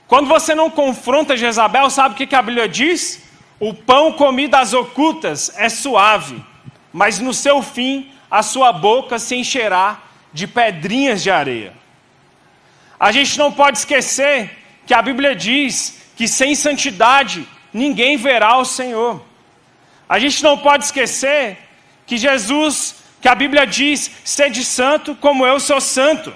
Quando 0.08 0.26
você 0.26 0.54
não 0.54 0.70
confronta 0.70 1.36
Jezabel, 1.36 1.90
sabe 1.90 2.14
o 2.14 2.16
que 2.26 2.34
a 2.34 2.40
Bíblia 2.40 2.66
diz? 2.66 3.22
O 3.60 3.74
pão 3.74 4.14
comido 4.14 4.54
às 4.54 4.72
ocultas 4.72 5.52
é 5.58 5.68
suave, 5.68 6.42
mas 6.90 7.18
no 7.18 7.34
seu 7.34 7.60
fim 7.60 8.10
a 8.30 8.42
sua 8.42 8.72
boca 8.72 9.18
se 9.18 9.36
encherá 9.36 10.00
de 10.32 10.46
pedrinhas 10.46 11.22
de 11.22 11.30
areia. 11.30 11.74
A 12.98 13.12
gente 13.12 13.38
não 13.38 13.52
pode 13.52 13.76
esquecer 13.76 14.56
que 14.86 14.94
a 14.94 15.02
Bíblia 15.02 15.36
diz 15.36 16.00
que 16.16 16.26
sem 16.26 16.54
santidade 16.54 17.46
ninguém 17.74 18.16
verá 18.16 18.56
o 18.56 18.64
Senhor. 18.64 19.22
A 20.08 20.18
gente 20.18 20.42
não 20.42 20.56
pode 20.56 20.86
esquecer 20.86 21.65
que 22.06 22.16
Jesus, 22.16 22.96
que 23.20 23.28
a 23.28 23.34
Bíblia 23.34 23.66
diz, 23.66 24.10
sede 24.24 24.64
santo 24.64 25.14
como 25.16 25.46
eu 25.46 25.58
sou 25.58 25.80
santo. 25.80 26.32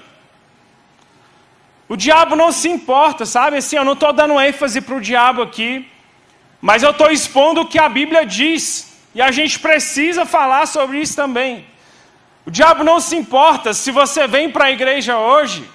O 1.87 1.95
diabo 1.95 2.35
não 2.35 2.51
se 2.51 2.69
importa, 2.69 3.25
sabe? 3.25 3.57
Assim, 3.57 3.75
eu 3.75 3.85
não 3.85 3.93
estou 3.93 4.13
dando 4.13 4.39
ênfase 4.39 4.81
para 4.81 4.95
o 4.95 5.01
diabo 5.01 5.41
aqui, 5.41 5.87
mas 6.61 6.83
eu 6.83 6.91
estou 6.91 7.09
expondo 7.11 7.61
o 7.61 7.67
que 7.67 7.79
a 7.79 7.89
Bíblia 7.89 8.25
diz, 8.25 8.93
e 9.15 9.21
a 9.21 9.31
gente 9.31 9.59
precisa 9.59 10.25
falar 10.25 10.67
sobre 10.67 10.99
isso 10.99 11.15
também. 11.15 11.65
O 12.45 12.51
diabo 12.51 12.83
não 12.83 12.99
se 12.99 13.15
importa 13.15 13.73
se 13.73 13.91
você 13.91 14.27
vem 14.27 14.49
para 14.49 14.65
a 14.65 14.71
igreja 14.71 15.17
hoje 15.17 15.69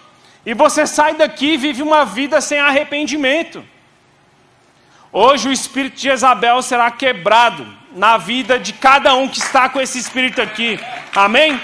E 0.44 0.54
você 0.54 0.86
sai 0.86 1.14
daqui 1.14 1.54
e 1.54 1.56
vive 1.56 1.82
uma 1.82 2.04
vida 2.04 2.40
sem 2.40 2.60
arrependimento. 2.60 3.64
Hoje 5.18 5.48
o 5.48 5.52
espírito 5.52 5.96
de 5.96 6.02
Jezabel 6.02 6.60
será 6.60 6.90
quebrado 6.90 7.66
na 7.94 8.18
vida 8.18 8.58
de 8.58 8.74
cada 8.74 9.14
um 9.14 9.26
que 9.26 9.38
está 9.38 9.66
com 9.66 9.80
esse 9.80 9.98
espírito 9.98 10.42
aqui. 10.42 10.78
Amém? 11.14 11.58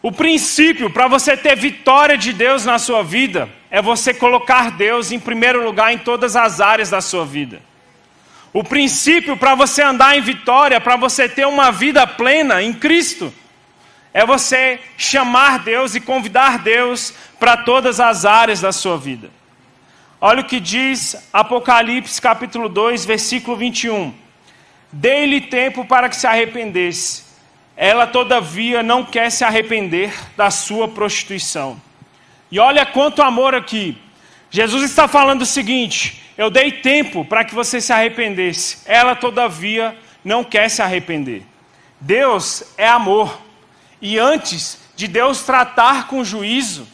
O 0.00 0.12
princípio 0.12 0.88
para 0.90 1.08
você 1.08 1.36
ter 1.36 1.56
vitória 1.56 2.16
de 2.16 2.32
Deus 2.32 2.64
na 2.64 2.78
sua 2.78 3.02
vida 3.02 3.48
é 3.68 3.82
você 3.82 4.14
colocar 4.14 4.70
Deus 4.76 5.10
em 5.10 5.18
primeiro 5.18 5.64
lugar 5.64 5.92
em 5.92 5.98
todas 5.98 6.36
as 6.36 6.60
áreas 6.60 6.88
da 6.88 7.00
sua 7.00 7.26
vida. 7.26 7.60
O 8.52 8.62
princípio 8.62 9.36
para 9.36 9.56
você 9.56 9.82
andar 9.82 10.16
em 10.16 10.20
vitória, 10.20 10.80
para 10.80 10.94
você 10.94 11.28
ter 11.28 11.48
uma 11.48 11.72
vida 11.72 12.06
plena 12.06 12.62
em 12.62 12.72
Cristo, 12.72 13.34
é 14.12 14.26
você 14.26 14.80
chamar 14.96 15.60
Deus 15.60 15.94
e 15.94 16.00
convidar 16.00 16.58
Deus 16.58 17.14
para 17.38 17.56
todas 17.56 18.00
as 18.00 18.24
áreas 18.24 18.60
da 18.60 18.72
sua 18.72 18.98
vida. 18.98 19.30
Olha 20.20 20.42
o 20.42 20.44
que 20.44 20.60
diz 20.60 21.28
Apocalipse 21.32 22.20
capítulo 22.20 22.68
2, 22.68 23.04
versículo 23.04 23.56
21. 23.56 24.12
Dei-lhe 24.92 25.40
tempo 25.40 25.84
para 25.84 26.08
que 26.08 26.16
se 26.16 26.26
arrependesse. 26.26 27.24
Ela, 27.76 28.06
todavia, 28.06 28.82
não 28.82 29.04
quer 29.04 29.30
se 29.30 29.44
arrepender 29.44 30.12
da 30.36 30.50
sua 30.50 30.88
prostituição. 30.88 31.80
E 32.50 32.58
olha 32.58 32.84
quanto 32.84 33.22
amor 33.22 33.54
aqui. 33.54 33.96
Jesus 34.50 34.82
está 34.82 35.08
falando 35.08 35.42
o 35.42 35.46
seguinte: 35.46 36.22
eu 36.36 36.50
dei 36.50 36.72
tempo 36.72 37.24
para 37.24 37.44
que 37.44 37.54
você 37.54 37.80
se 37.80 37.92
arrependesse. 37.92 38.78
Ela, 38.84 39.14
todavia, 39.14 39.96
não 40.24 40.42
quer 40.42 40.68
se 40.68 40.82
arrepender. 40.82 41.42
Deus 42.00 42.64
é 42.76 42.88
amor. 42.88 43.40
E 44.00 44.18
antes 44.18 44.78
de 44.96 45.06
Deus 45.06 45.42
tratar 45.42 46.06
com 46.06 46.24
juízo, 46.24 46.86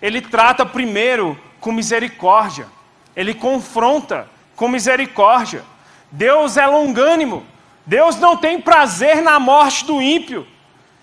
Ele 0.00 0.20
trata 0.20 0.64
primeiro 0.64 1.38
com 1.60 1.72
misericórdia. 1.72 2.66
Ele 3.14 3.34
confronta 3.34 4.28
com 4.54 4.68
misericórdia. 4.68 5.64
Deus 6.10 6.56
é 6.56 6.66
longânimo. 6.66 7.44
Deus 7.84 8.16
não 8.16 8.36
tem 8.36 8.60
prazer 8.60 9.22
na 9.22 9.38
morte 9.38 9.84
do 9.84 10.00
ímpio. 10.00 10.46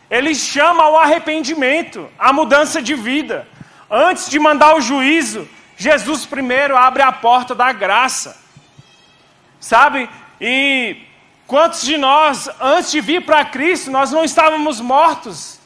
Ele 0.10 0.36
chama 0.36 0.84
ao 0.84 0.98
arrependimento, 0.98 2.10
à 2.20 2.32
mudança 2.32 2.82
de 2.82 2.94
vida. 2.94 3.48
Antes 3.90 4.30
de 4.30 4.40
mandar 4.40 4.76
o 4.76 4.82
juízo, 4.82 5.48
Jesus 5.78 6.26
primeiro 6.26 6.78
abre 6.78 7.02
a 7.02 7.12
porta 7.12 7.56
da 7.56 7.72
graça. 7.72 8.42
Sabe? 9.60 10.10
E 10.40 10.98
quantos 11.54 11.84
de 11.84 11.98
nós, 11.98 12.50
antes 12.60 12.92
de 12.92 13.00
vir 13.00 13.24
para 13.24 13.46
Cristo, 13.46 13.92
nós 13.92 14.12
não 14.12 14.24
estávamos 14.24 14.82
mortos 14.82 15.60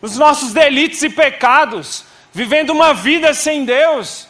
nos 0.00 0.16
nossos 0.16 0.52
delitos 0.52 1.02
e 1.02 1.10
pecados, 1.10 2.04
vivendo 2.32 2.70
uma 2.70 2.94
vida 2.94 3.34
sem 3.34 3.64
Deus. 3.64 4.28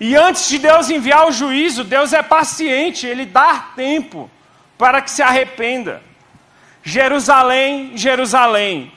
E 0.00 0.16
antes 0.16 0.48
de 0.48 0.58
Deus 0.58 0.88
enviar 0.88 1.28
o 1.28 1.32
juízo, 1.32 1.84
Deus 1.84 2.14
é 2.14 2.22
paciente, 2.22 3.06
Ele 3.06 3.26
dá 3.26 3.72
tempo 3.76 4.30
para 4.78 5.02
que 5.02 5.10
se 5.10 5.20
arrependa. 5.22 6.02
Jerusalém, 6.82 7.92
Jerusalém, 7.94 8.90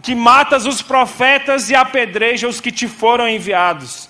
que 0.00 0.14
matas 0.14 0.64
os 0.64 0.80
profetas 0.80 1.70
e 1.70 1.74
apedreja 1.74 2.46
os 2.46 2.60
que 2.60 2.70
te 2.70 2.86
foram 2.86 3.28
enviados. 3.28 4.08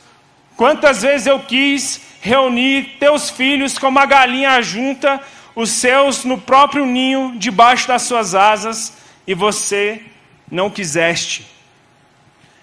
Quantas 0.55 1.01
vezes 1.01 1.27
eu 1.27 1.41
quis 1.41 1.99
reunir 2.21 2.99
teus 3.01 3.31
filhos 3.31 3.79
como 3.79 3.99
a 3.99 4.05
galinha 4.05 4.61
junta 4.61 5.19
os 5.57 5.71
seus 5.71 6.23
no 6.23 6.37
próprio 6.37 6.85
ninho, 6.85 7.35
debaixo 7.39 7.89
das 7.89 8.03
suas 8.03 8.35
asas, 8.35 8.93
e 9.27 9.33
você 9.33 10.03
não 10.51 10.69
quiseste. 10.69 11.47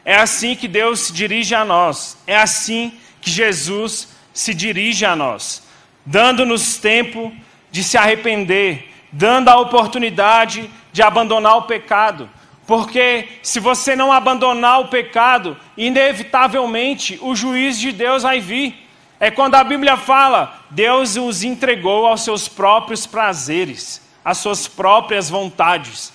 É 0.05 0.15
assim 0.15 0.55
que 0.55 0.67
Deus 0.67 0.99
se 0.99 1.13
dirige 1.13 1.55
a 1.55 1.65
nós, 1.65 2.17
é 2.27 2.37
assim 2.37 2.93
que 3.19 3.31
Jesus 3.31 4.09
se 4.31 4.53
dirige 4.53 5.05
a 5.05 5.15
nós, 5.15 5.63
dando-nos 6.05 6.77
tempo 6.77 7.33
de 7.71 7.83
se 7.83 7.97
arrepender, 7.97 8.91
dando 9.11 9.49
a 9.49 9.57
oportunidade 9.57 10.69
de 10.91 11.01
abandonar 11.01 11.57
o 11.57 11.63
pecado. 11.63 12.29
Porque 12.67 13.27
se 13.41 13.59
você 13.59 13.95
não 13.95 14.11
abandonar 14.11 14.81
o 14.81 14.87
pecado, 14.87 15.57
inevitavelmente 15.75 17.17
o 17.21 17.35
juiz 17.35 17.79
de 17.79 17.91
Deus 17.91 18.21
vai 18.21 18.39
vir. 18.39 18.87
É 19.19 19.31
quando 19.31 19.55
a 19.55 19.63
Bíblia 19.63 19.95
fala, 19.95 20.61
Deus 20.69 21.15
os 21.15 21.43
entregou 21.43 22.05
aos 22.05 22.23
seus 22.23 22.47
próprios 22.47 23.05
prazeres, 23.05 24.01
às 24.23 24.37
suas 24.37 24.67
próprias 24.67 25.29
vontades. 25.29 26.11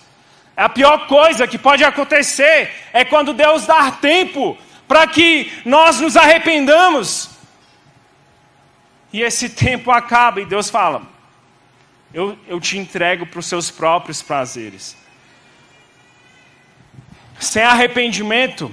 A 0.56 0.68
pior 0.68 1.06
coisa 1.06 1.46
que 1.46 1.56
pode 1.56 1.84
acontecer 1.84 2.70
é 2.92 3.04
quando 3.04 3.32
Deus 3.32 3.64
dá 3.64 3.90
tempo 3.92 4.58
para 4.88 5.06
que 5.06 5.52
nós 5.64 6.00
nos 6.00 6.16
arrependamos. 6.16 7.30
E 9.12 9.22
esse 9.22 9.50
tempo 9.50 9.90
acaba 9.90 10.40
e 10.40 10.46
Deus 10.46 10.68
fala: 10.68 11.02
Eu, 12.12 12.37
eu 12.46 12.61
te 12.61 12.76
entrego 12.76 13.26
para 13.26 13.38
os 13.38 13.46
seus 13.46 13.70
próprios 13.70 14.20
prazeres. 14.20 14.96
Sem 17.38 17.62
arrependimento, 17.62 18.70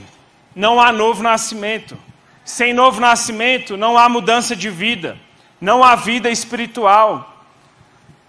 não 0.56 0.82
há 0.82 0.92
novo 0.92 1.22
nascimento. 1.22 1.98
Sem 2.46 2.76
novo 2.76 3.02
nascimento, 3.02 3.76
não 3.76 3.98
há 3.98 4.08
mudança 4.08 4.56
de 4.56 4.70
vida. 4.70 5.18
Não 5.60 5.84
há 5.84 5.96
vida 5.96 6.30
espiritual. 6.30 7.44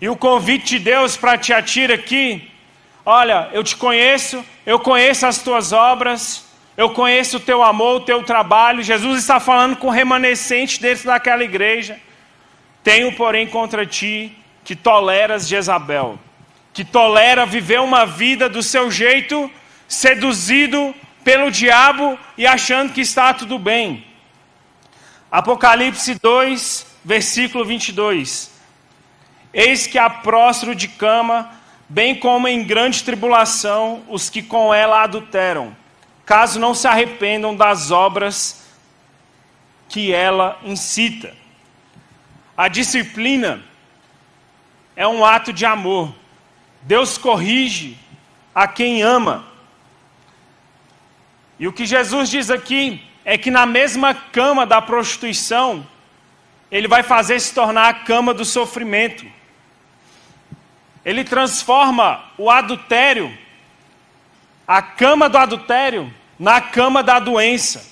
E 0.00 0.08
o 0.08 0.16
convite 0.16 0.78
de 0.78 0.84
Deus 0.84 1.18
para 1.18 1.36
te 1.36 1.52
atirar 1.52 1.98
aqui: 1.98 2.50
olha, 3.04 3.50
eu 3.52 3.62
te 3.62 3.76
conheço, 3.76 4.42
eu 4.64 4.80
conheço 4.80 5.26
as 5.26 5.38
tuas 5.38 5.70
obras, 5.70 6.46
eu 6.78 6.90
conheço 6.90 7.36
o 7.36 7.40
teu 7.40 7.62
amor, 7.62 7.96
o 7.96 8.04
teu 8.04 8.22
trabalho. 8.22 8.82
Jesus 8.82 9.18
está 9.18 9.38
falando 9.38 9.76
com 9.76 9.88
o 9.88 9.90
remanescente 9.90 10.80
dentro 10.80 11.04
daquela 11.04 11.44
igreja. 11.44 12.00
Tenho, 12.82 13.12
porém, 13.12 13.46
contra 13.46 13.84
ti 13.84 14.32
que 14.64 14.74
toleras 14.74 15.46
Jezabel, 15.46 16.18
que 16.72 16.84
tolera 16.84 17.44
viver 17.44 17.80
uma 17.80 18.06
vida 18.06 18.48
do 18.48 18.62
seu 18.62 18.90
jeito 18.90 19.50
seduzido 19.86 20.94
pelo 21.26 21.50
diabo 21.50 22.16
e 22.38 22.46
achando 22.46 22.92
que 22.92 23.00
está 23.00 23.34
tudo 23.34 23.58
bem. 23.58 24.06
Apocalipse 25.28 26.14
2, 26.22 26.86
versículo 27.04 27.64
22. 27.64 28.52
Eis 29.52 29.88
que 29.88 29.98
há 29.98 30.08
próstro 30.08 30.72
de 30.72 30.86
cama, 30.86 31.50
bem 31.88 32.14
como 32.14 32.46
em 32.46 32.62
grande 32.62 33.02
tribulação, 33.02 34.04
os 34.08 34.30
que 34.30 34.40
com 34.40 34.72
ela 34.72 35.02
adulteram, 35.02 35.76
caso 36.24 36.60
não 36.60 36.72
se 36.72 36.86
arrependam 36.86 37.56
das 37.56 37.90
obras 37.90 38.64
que 39.88 40.12
ela 40.12 40.60
incita. 40.62 41.34
A 42.56 42.68
disciplina 42.68 43.64
é 44.94 45.08
um 45.08 45.24
ato 45.24 45.52
de 45.52 45.66
amor. 45.66 46.14
Deus 46.82 47.18
corrige 47.18 47.98
a 48.54 48.68
quem 48.68 49.02
ama. 49.02 49.55
E 51.58 51.66
o 51.66 51.72
que 51.72 51.86
Jesus 51.86 52.28
diz 52.28 52.50
aqui 52.50 53.02
é 53.24 53.38
que 53.38 53.50
na 53.50 53.64
mesma 53.64 54.14
cama 54.14 54.66
da 54.66 54.80
prostituição, 54.80 55.86
ele 56.70 56.86
vai 56.86 57.02
fazer 57.02 57.40
se 57.40 57.54
tornar 57.54 57.88
a 57.88 57.94
cama 57.94 58.34
do 58.34 58.44
sofrimento. 58.44 59.24
Ele 61.04 61.24
transforma 61.24 62.24
o 62.36 62.50
adultério, 62.50 63.36
a 64.66 64.82
cama 64.82 65.28
do 65.28 65.38
adultério, 65.38 66.12
na 66.38 66.60
cama 66.60 67.02
da 67.02 67.18
doença. 67.18 67.90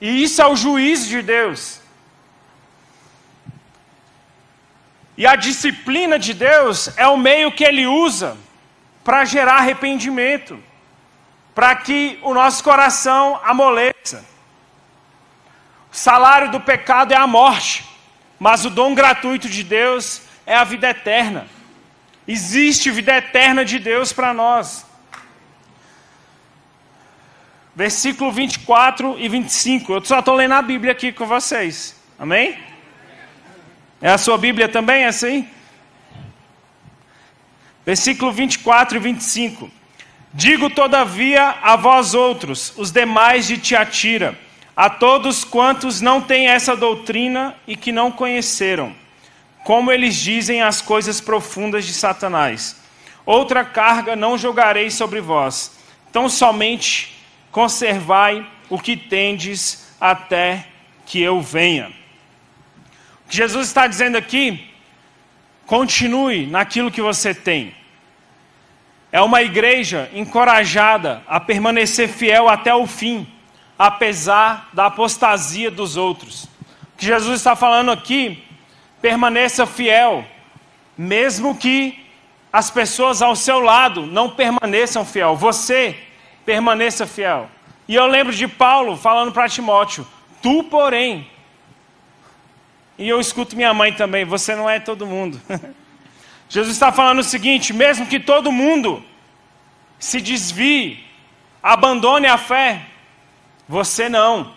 E 0.00 0.22
isso 0.22 0.40
é 0.40 0.46
o 0.46 0.56
juízo 0.56 1.08
de 1.08 1.22
Deus. 1.22 1.80
E 5.18 5.26
a 5.26 5.34
disciplina 5.34 6.18
de 6.18 6.34
Deus 6.34 6.96
é 6.96 7.06
o 7.06 7.16
meio 7.16 7.52
que 7.52 7.64
ele 7.64 7.86
usa 7.86 8.36
para 9.02 9.24
gerar 9.24 9.56
arrependimento 9.56 10.62
para 11.56 11.74
que 11.74 12.18
o 12.22 12.34
nosso 12.34 12.62
coração 12.62 13.40
amoleça. 13.42 14.22
O 15.90 15.96
salário 15.96 16.50
do 16.50 16.60
pecado 16.60 17.12
é 17.12 17.16
a 17.16 17.26
morte, 17.26 17.82
mas 18.38 18.66
o 18.66 18.70
dom 18.70 18.94
gratuito 18.94 19.48
de 19.48 19.64
Deus 19.64 20.20
é 20.44 20.54
a 20.54 20.64
vida 20.64 20.90
eterna. 20.90 21.48
Existe 22.28 22.90
vida 22.90 23.16
eterna 23.16 23.64
de 23.64 23.78
Deus 23.78 24.12
para 24.12 24.34
nós. 24.34 24.84
Versículo 27.74 28.30
24 28.30 29.18
e 29.18 29.26
25. 29.26 29.94
Eu 29.94 30.04
só 30.04 30.18
estou 30.18 30.34
lendo 30.34 30.52
a 30.52 30.60
Bíblia 30.60 30.92
aqui 30.92 31.10
com 31.10 31.24
vocês. 31.24 31.98
Amém? 32.18 32.62
É 34.02 34.10
a 34.10 34.18
sua 34.18 34.36
Bíblia 34.36 34.68
também, 34.68 35.04
é 35.04 35.06
assim? 35.06 35.48
Versículo 37.86 38.30
24 38.30 38.98
e 38.98 39.00
25. 39.00 39.75
Digo, 40.36 40.68
todavia, 40.68 41.56
a 41.62 41.76
vós 41.76 42.12
outros, 42.12 42.74
os 42.76 42.90
demais 42.90 43.46
de 43.46 43.56
Tiatira, 43.56 44.38
a 44.76 44.90
todos 44.90 45.44
quantos 45.44 46.02
não 46.02 46.20
têm 46.20 46.48
essa 46.48 46.76
doutrina 46.76 47.56
e 47.66 47.74
que 47.74 47.90
não 47.90 48.12
conheceram, 48.12 48.94
como 49.64 49.90
eles 49.90 50.14
dizem 50.14 50.60
as 50.60 50.82
coisas 50.82 51.22
profundas 51.22 51.86
de 51.86 51.94
Satanás. 51.94 52.76
outra 53.24 53.64
carga 53.64 54.14
não 54.14 54.36
jogarei 54.36 54.90
sobre 54.90 55.22
vós. 55.22 55.78
Então 56.10 56.28
somente 56.28 57.16
conservai 57.50 58.46
o 58.68 58.78
que 58.78 58.94
tendes 58.94 59.90
até 59.98 60.66
que 61.06 61.18
eu 61.18 61.40
venha. 61.40 61.88
O 63.24 63.30
que 63.30 63.36
Jesus 63.36 63.68
está 63.68 63.86
dizendo 63.86 64.16
aqui, 64.18 64.68
continue 65.64 66.46
naquilo 66.46 66.90
que 66.90 67.00
você 67.00 67.32
tem. 67.34 67.74
É 69.16 69.22
uma 69.22 69.40
igreja 69.40 70.10
encorajada 70.12 71.22
a 71.26 71.40
permanecer 71.40 72.06
fiel 72.06 72.50
até 72.50 72.74
o 72.74 72.86
fim, 72.86 73.26
apesar 73.78 74.68
da 74.74 74.84
apostasia 74.84 75.70
dos 75.70 75.96
outros. 75.96 76.44
O 76.44 76.98
que 76.98 77.06
Jesus 77.06 77.38
está 77.38 77.56
falando 77.56 77.90
aqui, 77.90 78.44
permaneça 79.00 79.64
fiel, 79.64 80.22
mesmo 80.98 81.56
que 81.56 81.98
as 82.52 82.70
pessoas 82.70 83.22
ao 83.22 83.34
seu 83.34 83.58
lado 83.58 84.04
não 84.04 84.28
permaneçam 84.28 85.02
fiel. 85.02 85.34
Você 85.34 85.96
permaneça 86.44 87.06
fiel. 87.06 87.48
E 87.88 87.94
eu 87.94 88.06
lembro 88.06 88.34
de 88.34 88.46
Paulo 88.46 88.98
falando 88.98 89.32
para 89.32 89.48
Timóteo: 89.48 90.06
Tu, 90.42 90.62
porém. 90.64 91.26
E 92.98 93.08
eu 93.08 93.18
escuto 93.18 93.56
minha 93.56 93.72
mãe 93.72 93.94
também: 93.94 94.26
Você 94.26 94.54
não 94.54 94.68
é 94.68 94.78
todo 94.78 95.06
mundo. 95.06 95.40
Jesus 96.48 96.74
está 96.74 96.92
falando 96.92 97.20
o 97.20 97.24
seguinte: 97.24 97.72
mesmo 97.72 98.06
que 98.06 98.20
todo 98.20 98.52
mundo 98.52 99.04
se 99.98 100.20
desvie, 100.20 101.04
abandone 101.62 102.26
a 102.26 102.38
fé, 102.38 102.82
você 103.68 104.08
não. 104.08 104.54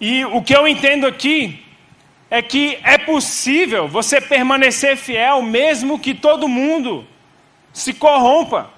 E 0.00 0.24
o 0.24 0.42
que 0.42 0.54
eu 0.54 0.68
entendo 0.68 1.06
aqui 1.06 1.64
é 2.30 2.42
que 2.42 2.78
é 2.82 2.98
possível 2.98 3.88
você 3.88 4.20
permanecer 4.20 4.96
fiel 4.96 5.42
mesmo 5.42 5.98
que 5.98 6.14
todo 6.14 6.48
mundo 6.48 7.06
se 7.72 7.92
corrompa. 7.94 8.70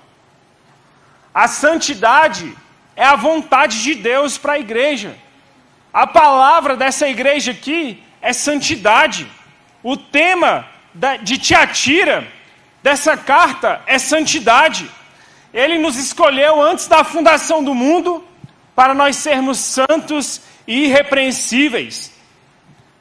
A 1.34 1.48
santidade 1.48 2.56
é 2.96 3.04
a 3.04 3.16
vontade 3.16 3.82
de 3.82 3.94
Deus 3.94 4.38
para 4.38 4.54
a 4.54 4.58
igreja. 4.58 5.16
A 5.92 6.06
palavra 6.06 6.76
dessa 6.76 7.08
igreja 7.08 7.52
aqui 7.52 8.02
é 8.20 8.32
santidade. 8.32 9.26
O 9.82 9.96
tema 9.96 10.66
de 11.22 11.38
Tiatira, 11.38 12.26
dessa 12.82 13.16
carta, 13.16 13.82
é 13.86 13.98
santidade. 13.98 14.90
Ele 15.52 15.78
nos 15.78 15.96
escolheu 15.96 16.60
antes 16.60 16.86
da 16.86 17.04
fundação 17.04 17.62
do 17.62 17.74
mundo 17.74 18.24
para 18.74 18.94
nós 18.94 19.16
sermos 19.16 19.58
santos 19.58 20.40
e 20.66 20.84
irrepreensíveis. 20.84 22.12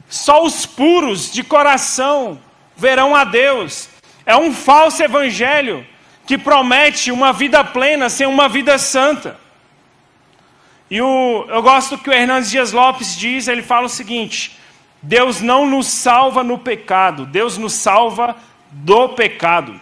Só 0.08 0.42
os 0.42 0.64
puros 0.64 1.30
de 1.30 1.42
coração 1.42 2.40
verão 2.76 3.14
a 3.14 3.24
Deus. 3.24 3.88
É 4.24 4.36
um 4.36 4.52
falso 4.52 5.02
evangelho 5.02 5.86
que 6.26 6.36
promete 6.36 7.10
uma 7.10 7.32
vida 7.32 7.62
plena 7.62 8.08
sem 8.08 8.26
uma 8.26 8.48
vida 8.48 8.76
santa. 8.78 9.38
E 10.90 11.00
o, 11.00 11.46
eu 11.48 11.62
gosto 11.62 11.98
que 11.98 12.08
o 12.08 12.12
Hernandes 12.12 12.50
Dias 12.50 12.72
Lopes 12.72 13.16
diz, 13.16 13.48
ele 13.48 13.62
fala 13.62 13.86
o 13.86 13.90
seguinte: 13.90 14.57
Deus 15.02 15.40
não 15.40 15.66
nos 15.66 15.86
salva 15.86 16.42
no 16.42 16.58
pecado, 16.58 17.24
Deus 17.24 17.56
nos 17.56 17.74
salva 17.74 18.36
do 18.70 19.10
pecado. 19.10 19.80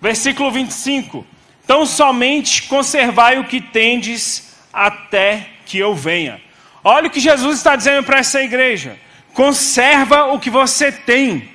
Versículo 0.00 0.50
25: 0.50 1.26
Então 1.64 1.84
somente 1.84 2.64
conservai 2.64 3.38
o 3.38 3.44
que 3.44 3.60
tendes 3.60 4.56
até 4.72 5.48
que 5.64 5.78
eu 5.78 5.94
venha. 5.94 6.40
Olha 6.82 7.08
o 7.08 7.10
que 7.10 7.20
Jesus 7.20 7.58
está 7.58 7.74
dizendo 7.76 8.04
para 8.04 8.18
essa 8.18 8.40
igreja: 8.40 8.98
conserva 9.34 10.26
o 10.26 10.38
que 10.38 10.50
você 10.50 10.90
tem 10.92 11.48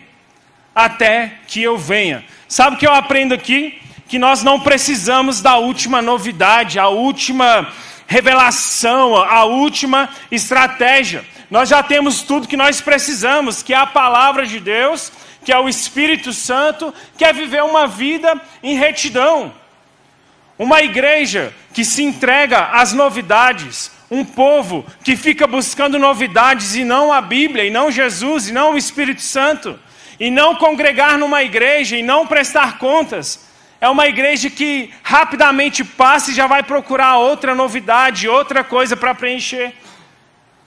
até 0.76 1.40
que 1.48 1.62
eu 1.62 1.78
venha. 1.78 2.24
Sabe 2.48 2.76
o 2.76 2.80
que 2.80 2.86
eu 2.86 2.94
aprendo 2.94 3.34
aqui? 3.34 3.80
Que 4.08 4.20
nós 4.20 4.44
não 4.44 4.60
precisamos 4.60 5.42
da 5.42 5.58
última 5.58 6.02
novidade, 6.02 6.78
a 6.78 6.90
última 6.90 7.72
revelação, 8.08 9.16
a 9.16 9.46
última 9.46 10.10
estratégia. 10.30 11.24
Nós 11.52 11.68
já 11.68 11.84
temos 11.84 12.24
tudo 12.24 12.48
que 12.48 12.56
nós 12.56 12.80
precisamos, 12.80 13.62
que 13.62 13.74
é 13.74 13.78
a 13.78 13.86
palavra 13.86 14.48
de 14.48 14.58
Deus, 14.58 15.12
que 15.44 15.52
é 15.52 15.60
o 15.60 15.68
Espírito 15.68 16.32
Santo, 16.32 16.94
que 17.18 17.26
é 17.26 17.34
viver 17.34 17.62
uma 17.62 17.88
vida 17.88 18.40
em 18.64 18.78
retidão. 18.78 19.54
Uma 20.58 20.82
igreja 20.82 21.54
que 21.74 21.84
se 21.84 22.04
entrega 22.04 22.68
às 22.68 22.94
novidades, 22.94 23.92
um 24.10 24.24
povo 24.24 24.86
que 25.04 25.18
fica 25.18 25.46
buscando 25.46 26.00
novidades 26.00 26.76
e 26.76 26.86
não 26.86 27.12
a 27.12 27.20
Bíblia, 27.20 27.66
e 27.66 27.70
não 27.70 27.92
Jesus, 27.92 28.48
e 28.48 28.54
não 28.54 28.74
o 28.74 28.78
Espírito 28.78 29.22
Santo, 29.22 29.78
e 30.18 30.32
não 30.32 30.56
congregar 30.56 31.18
numa 31.18 31.44
igreja 31.44 31.98
e 31.98 32.02
não 32.02 32.26
prestar 32.26 32.78
contas, 32.78 33.46
é 33.82 33.90
uma 33.90 34.08
igreja 34.08 34.50
que 34.50 34.94
rapidamente 35.04 35.84
passa 35.84 36.32
e 36.32 36.34
já 36.34 36.48
vai 36.48 36.64
procurar 36.64 37.18
outra 37.18 37.54
novidade, 37.54 38.30
outra 38.30 38.64
coisa 38.64 38.96
para 38.96 39.14
preencher. 39.14 39.74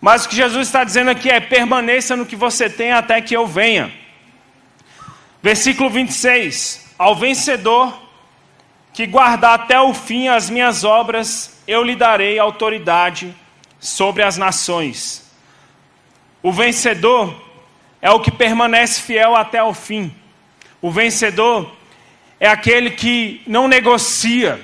Mas 0.05 0.27
o 0.27 0.29
que 0.29 0.37
Jesus 0.37 0.69
está 0.69 0.85
dizendo 0.85 1.11
aqui 1.11 1.31
é: 1.31 1.41
permaneça 1.41 2.15
no 2.15 2.27
que 2.27 2.37
você 2.37 2.69
tem 2.69 2.93
até 2.93 3.23
que 3.23 3.35
eu 3.35 3.47
venha. 3.47 3.91
Versículo 5.43 5.89
26: 5.89 6.93
Ao 6.99 7.17
vencedor 7.17 8.03
que 8.93 9.07
guardar 9.07 9.55
até 9.55 9.81
o 9.81 9.95
fim 9.95 10.29
as 10.29 10.51
minhas 10.51 10.85
obras, 10.85 11.59
eu 11.67 11.83
lhe 11.83 11.97
darei 11.97 12.39
autoridade 12.39 13.35
sobre 13.81 14.23
as 14.23 14.37
nações. 14.37 15.35
O 16.43 16.53
vencedor 16.53 17.35
é 18.03 18.11
o 18.11 18.21
que 18.21 18.31
permanece 18.31 19.01
fiel 19.01 19.35
até 19.35 19.63
o 19.63 19.73
fim. 19.73 20.15
O 20.83 20.91
vencedor 20.91 21.75
é 22.39 22.47
aquele 22.47 22.91
que 22.91 23.41
não 23.47 23.67
negocia, 23.67 24.61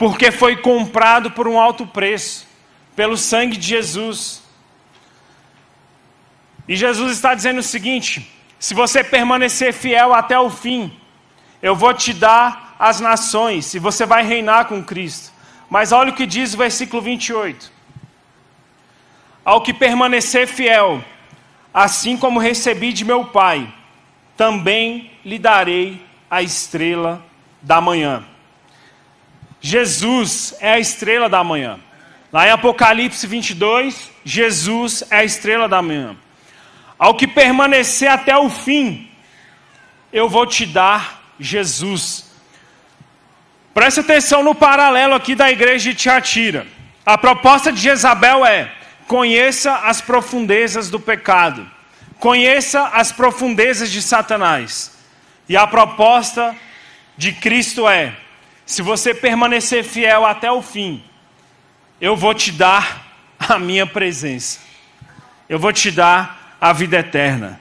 porque 0.00 0.32
foi 0.32 0.56
comprado 0.56 1.30
por 1.30 1.46
um 1.46 1.60
alto 1.60 1.86
preço, 1.86 2.44
pelo 2.96 3.16
sangue 3.16 3.56
de 3.56 3.68
Jesus. 3.68 4.42
E 6.68 6.76
Jesus 6.76 7.12
está 7.12 7.34
dizendo 7.34 7.58
o 7.58 7.62
seguinte: 7.62 8.30
se 8.58 8.74
você 8.74 9.04
permanecer 9.04 9.72
fiel 9.72 10.14
até 10.14 10.38
o 10.38 10.48
fim, 10.48 10.92
eu 11.62 11.74
vou 11.74 11.92
te 11.92 12.12
dar 12.12 12.76
as 12.78 13.00
nações 13.00 13.74
e 13.74 13.78
você 13.78 14.06
vai 14.06 14.24
reinar 14.24 14.66
com 14.66 14.82
Cristo. 14.82 15.32
Mas 15.68 15.92
olha 15.92 16.10
o 16.10 16.14
que 16.14 16.26
diz 16.26 16.54
o 16.54 16.58
versículo 16.58 17.02
28. 17.02 17.72
Ao 19.44 19.60
que 19.60 19.74
permanecer 19.74 20.46
fiel, 20.46 21.04
assim 21.72 22.16
como 22.16 22.38
recebi 22.38 22.92
de 22.92 23.04
meu 23.04 23.26
Pai, 23.26 23.72
também 24.36 25.10
lhe 25.24 25.38
darei 25.38 26.04
a 26.30 26.42
estrela 26.42 27.24
da 27.60 27.80
manhã. 27.80 28.24
Jesus 29.60 30.54
é 30.60 30.72
a 30.72 30.78
estrela 30.78 31.28
da 31.28 31.42
manhã. 31.42 31.78
Lá 32.32 32.46
em 32.46 32.50
Apocalipse 32.50 33.26
22, 33.26 34.10
Jesus 34.24 35.04
é 35.10 35.18
a 35.18 35.24
estrela 35.24 35.68
da 35.68 35.80
manhã. 35.80 36.16
Ao 37.04 37.14
que 37.14 37.26
permanecer 37.26 38.10
até 38.10 38.34
o 38.34 38.48
fim, 38.48 39.10
eu 40.10 40.26
vou 40.26 40.46
te 40.46 40.64
dar 40.64 41.20
Jesus. 41.38 42.30
Preste 43.74 44.00
atenção 44.00 44.42
no 44.42 44.54
paralelo 44.54 45.12
aqui 45.12 45.34
da 45.34 45.50
igreja 45.50 45.90
de 45.90 45.96
Tiatira. 45.96 46.66
A 47.04 47.18
proposta 47.18 47.70
de 47.70 47.78
Jezabel 47.78 48.46
é: 48.46 48.72
conheça 49.06 49.80
as 49.80 50.00
profundezas 50.00 50.88
do 50.88 50.98
pecado, 50.98 51.70
conheça 52.18 52.88
as 52.94 53.12
profundezas 53.12 53.92
de 53.92 54.00
Satanás. 54.00 54.96
E 55.46 55.58
a 55.58 55.66
proposta 55.66 56.56
de 57.18 57.32
Cristo 57.32 57.86
é: 57.86 58.16
se 58.64 58.80
você 58.80 59.12
permanecer 59.12 59.84
fiel 59.84 60.24
até 60.24 60.50
o 60.50 60.62
fim, 60.62 61.04
eu 62.00 62.16
vou 62.16 62.32
te 62.32 62.50
dar 62.50 63.04
a 63.38 63.58
minha 63.58 63.86
presença, 63.86 64.58
eu 65.50 65.58
vou 65.58 65.70
te 65.70 65.90
dar 65.90 66.43
a 66.64 66.72
vida 66.72 66.96
eterna. 66.96 67.60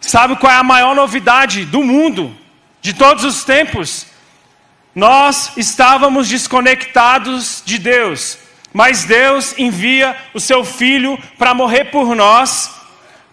Sabe 0.00 0.36
qual 0.36 0.50
é 0.50 0.56
a 0.56 0.62
maior 0.62 0.96
novidade 0.96 1.66
do 1.66 1.84
mundo, 1.84 2.34
de 2.80 2.94
todos 2.94 3.24
os 3.24 3.44
tempos? 3.44 4.06
Nós 4.94 5.52
estávamos 5.54 6.30
desconectados 6.30 7.62
de 7.62 7.78
Deus, 7.78 8.38
mas 8.72 9.04
Deus 9.04 9.54
envia 9.58 10.16
o 10.32 10.40
seu 10.40 10.64
Filho 10.64 11.18
para 11.36 11.52
morrer 11.52 11.90
por 11.90 12.16
nós, 12.16 12.74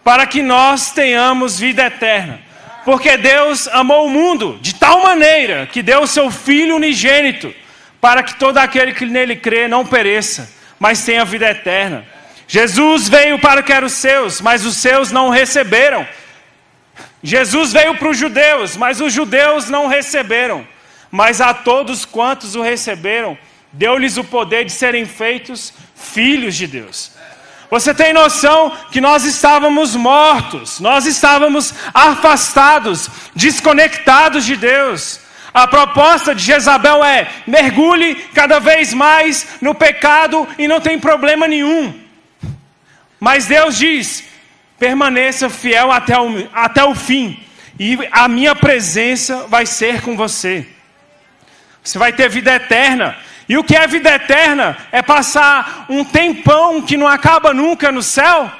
para 0.04 0.26
que 0.26 0.42
nós 0.42 0.92
tenhamos 0.92 1.58
vida 1.58 1.86
eterna. 1.86 2.38
Porque 2.84 3.16
Deus 3.16 3.68
amou 3.68 4.06
o 4.06 4.10
mundo 4.10 4.58
de 4.60 4.74
tal 4.74 5.02
maneira 5.02 5.66
que 5.66 5.82
deu 5.82 6.02
o 6.02 6.06
seu 6.06 6.30
Filho 6.30 6.76
unigênito, 6.76 7.54
para 8.02 8.22
que 8.22 8.34
todo 8.34 8.58
aquele 8.58 8.92
que 8.92 9.06
nele 9.06 9.34
crê 9.34 9.66
não 9.66 9.86
pereça, 9.86 10.52
mas 10.78 11.02
tenha 11.02 11.24
vida 11.24 11.48
eterna. 11.48 12.04
Jesus 12.52 13.08
veio 13.08 13.38
para 13.38 13.62
que 13.62 13.72
eram 13.72 13.86
os 13.86 13.92
seus, 13.92 14.40
mas 14.40 14.66
os 14.66 14.76
seus 14.76 15.12
não 15.12 15.28
receberam. 15.28 16.04
Jesus 17.22 17.72
veio 17.72 17.96
para 17.96 18.08
os 18.08 18.18
judeus, 18.18 18.76
mas 18.76 19.00
os 19.00 19.12
judeus 19.12 19.68
não 19.68 19.86
receberam. 19.86 20.66
Mas 21.12 21.40
a 21.40 21.54
todos 21.54 22.04
quantos 22.04 22.56
o 22.56 22.60
receberam, 22.60 23.38
deu-lhes 23.72 24.16
o 24.16 24.24
poder 24.24 24.64
de 24.64 24.72
serem 24.72 25.06
feitos 25.06 25.72
filhos 25.94 26.56
de 26.56 26.66
Deus. 26.66 27.12
Você 27.70 27.94
tem 27.94 28.12
noção 28.12 28.76
que 28.90 29.00
nós 29.00 29.24
estávamos 29.24 29.94
mortos, 29.94 30.80
nós 30.80 31.06
estávamos 31.06 31.72
afastados, 31.94 33.08
desconectados 33.32 34.44
de 34.44 34.56
Deus. 34.56 35.20
A 35.54 35.68
proposta 35.68 36.34
de 36.34 36.42
Jezabel 36.42 37.04
é: 37.04 37.28
mergulhe 37.46 38.16
cada 38.34 38.58
vez 38.58 38.92
mais 38.92 39.46
no 39.60 39.72
pecado 39.72 40.48
e 40.58 40.66
não 40.66 40.80
tem 40.80 40.98
problema 40.98 41.46
nenhum. 41.46 41.99
Mas 43.20 43.46
Deus 43.46 43.76
diz: 43.76 44.24
permaneça 44.78 45.50
fiel 45.50 45.92
até 45.92 46.18
o, 46.18 46.48
até 46.52 46.82
o 46.82 46.94
fim, 46.94 47.38
e 47.78 47.98
a 48.10 48.26
minha 48.26 48.54
presença 48.54 49.46
vai 49.46 49.66
ser 49.66 50.00
com 50.00 50.16
você. 50.16 50.66
Você 51.84 51.98
vai 51.98 52.12
ter 52.12 52.28
vida 52.30 52.54
eterna. 52.54 53.16
E 53.48 53.58
o 53.58 53.64
que 53.64 53.76
é 53.76 53.86
vida 53.86 54.14
eterna? 54.14 54.76
É 54.90 55.02
passar 55.02 55.86
um 55.88 56.04
tempão 56.04 56.80
que 56.80 56.96
não 56.96 57.06
acaba 57.06 57.52
nunca 57.52 57.92
no 57.92 58.02
céu. 58.02 58.50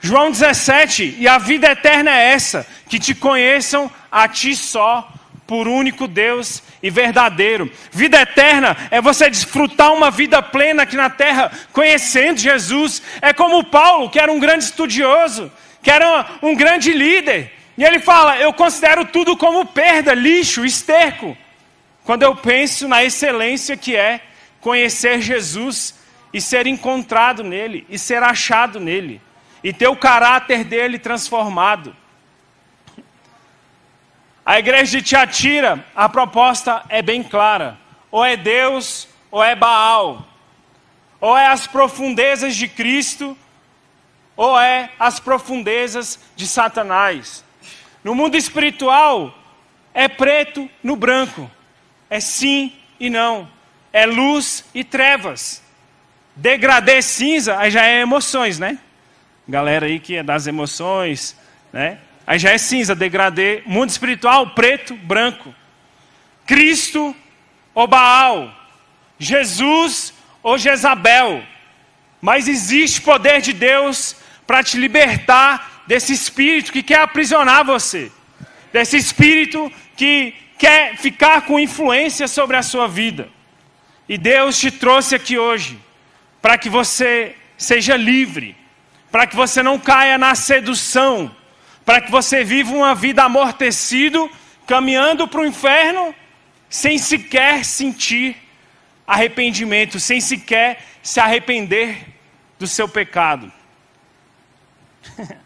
João 0.00 0.30
17, 0.30 1.16
e 1.18 1.28
a 1.28 1.38
vida 1.38 1.70
eterna 1.70 2.10
é 2.10 2.32
essa: 2.32 2.66
que 2.88 2.98
te 2.98 3.14
conheçam 3.14 3.90
a 4.10 4.26
ti 4.26 4.56
só, 4.56 5.12
por 5.46 5.68
único 5.68 6.08
Deus 6.08 6.62
e 6.82 6.90
verdadeiro. 6.90 7.70
Vida 7.90 8.20
eterna 8.20 8.76
é 8.90 9.00
você 9.00 9.28
desfrutar 9.28 9.92
uma 9.92 10.10
vida 10.10 10.42
plena 10.42 10.84
aqui 10.84 10.96
na 10.96 11.10
terra, 11.10 11.50
conhecendo 11.72 12.38
Jesus. 12.38 13.02
É 13.20 13.32
como 13.32 13.64
Paulo, 13.64 14.10
que 14.10 14.18
era 14.18 14.30
um 14.30 14.38
grande 14.38 14.64
estudioso, 14.64 15.50
que 15.82 15.90
era 15.90 16.26
um 16.42 16.54
grande 16.54 16.92
líder. 16.92 17.52
E 17.76 17.84
ele 17.84 17.98
fala: 17.98 18.38
Eu 18.38 18.52
considero 18.52 19.04
tudo 19.04 19.36
como 19.36 19.66
perda, 19.66 20.14
lixo, 20.14 20.64
esterco 20.64 21.36
quando 22.08 22.22
eu 22.22 22.34
penso 22.34 22.88
na 22.88 23.04
excelência 23.04 23.76
que 23.76 23.94
é 23.94 24.22
conhecer 24.62 25.20
Jesus 25.20 25.94
e 26.32 26.40
ser 26.40 26.66
encontrado 26.66 27.44
nele, 27.44 27.86
e 27.86 27.98
ser 27.98 28.22
achado 28.22 28.80
nele, 28.80 29.20
e 29.62 29.74
ter 29.74 29.88
o 29.88 29.94
caráter 29.94 30.64
dele 30.64 30.98
transformado. 30.98 31.94
A 34.48 34.58
igreja 34.58 34.96
de 34.96 35.02
Tiatira, 35.04 35.84
a 35.94 36.08
proposta 36.08 36.82
é 36.88 37.02
bem 37.02 37.22
clara: 37.22 37.76
ou 38.10 38.24
é 38.24 38.34
Deus, 38.34 39.06
ou 39.30 39.44
é 39.44 39.54
Baal, 39.54 40.26
ou 41.20 41.36
é 41.36 41.48
as 41.48 41.66
profundezas 41.66 42.56
de 42.56 42.66
Cristo, 42.66 43.36
ou 44.34 44.58
é 44.58 44.88
as 44.98 45.20
profundezas 45.20 46.18
de 46.34 46.46
Satanás. 46.46 47.44
No 48.02 48.14
mundo 48.14 48.38
espiritual, 48.38 49.36
é 49.92 50.08
preto 50.08 50.66
no 50.82 50.96
branco. 50.96 51.50
É 52.08 52.18
sim 52.18 52.72
e 52.98 53.10
não. 53.10 53.46
É 53.92 54.06
luz 54.06 54.64
e 54.72 54.82
trevas. 54.82 55.62
Degradê 56.34 57.02
cinza, 57.02 57.58
aí 57.58 57.70
já 57.70 57.84
é 57.84 58.00
emoções, 58.00 58.58
né? 58.58 58.78
Galera 59.46 59.84
aí 59.84 60.00
que 60.00 60.16
é 60.16 60.22
das 60.22 60.46
emoções, 60.46 61.36
né? 61.70 61.98
Aí 62.28 62.38
já 62.38 62.50
é 62.50 62.58
cinza, 62.58 62.94
degradê. 62.94 63.62
Mundo 63.64 63.88
espiritual, 63.88 64.50
preto, 64.50 64.94
branco. 64.94 65.54
Cristo 66.44 67.16
ou 67.74 67.86
Baal. 67.86 68.54
Jesus 69.18 70.12
ou 70.42 70.58
Jezabel. 70.58 71.42
Mas 72.20 72.46
existe 72.46 73.00
poder 73.00 73.40
de 73.40 73.54
Deus 73.54 74.14
para 74.46 74.62
te 74.62 74.76
libertar 74.76 75.84
desse 75.86 76.12
espírito 76.12 76.70
que 76.70 76.82
quer 76.82 77.00
aprisionar 77.00 77.64
você. 77.64 78.12
Desse 78.74 78.98
espírito 78.98 79.72
que 79.96 80.34
quer 80.58 80.98
ficar 80.98 81.46
com 81.46 81.58
influência 81.58 82.28
sobre 82.28 82.58
a 82.58 82.62
sua 82.62 82.86
vida. 82.86 83.30
E 84.06 84.18
Deus 84.18 84.58
te 84.58 84.70
trouxe 84.70 85.14
aqui 85.14 85.38
hoje 85.38 85.78
para 86.42 86.58
que 86.58 86.68
você 86.68 87.34
seja 87.56 87.96
livre, 87.96 88.54
para 89.10 89.26
que 89.26 89.34
você 89.34 89.62
não 89.62 89.78
caia 89.78 90.18
na 90.18 90.34
sedução, 90.34 91.34
para 91.88 92.02
que 92.02 92.10
você 92.10 92.44
viva 92.44 92.74
uma 92.74 92.94
vida 92.94 93.24
amortecido, 93.24 94.30
caminhando 94.66 95.26
para 95.26 95.40
o 95.40 95.46
inferno, 95.46 96.14
sem 96.68 96.98
sequer 96.98 97.64
sentir 97.64 98.36
arrependimento, 99.06 99.98
sem 99.98 100.20
sequer 100.20 100.84
se 101.02 101.18
arrepender 101.18 102.06
do 102.58 102.66
seu 102.66 102.86
pecado. 102.86 103.50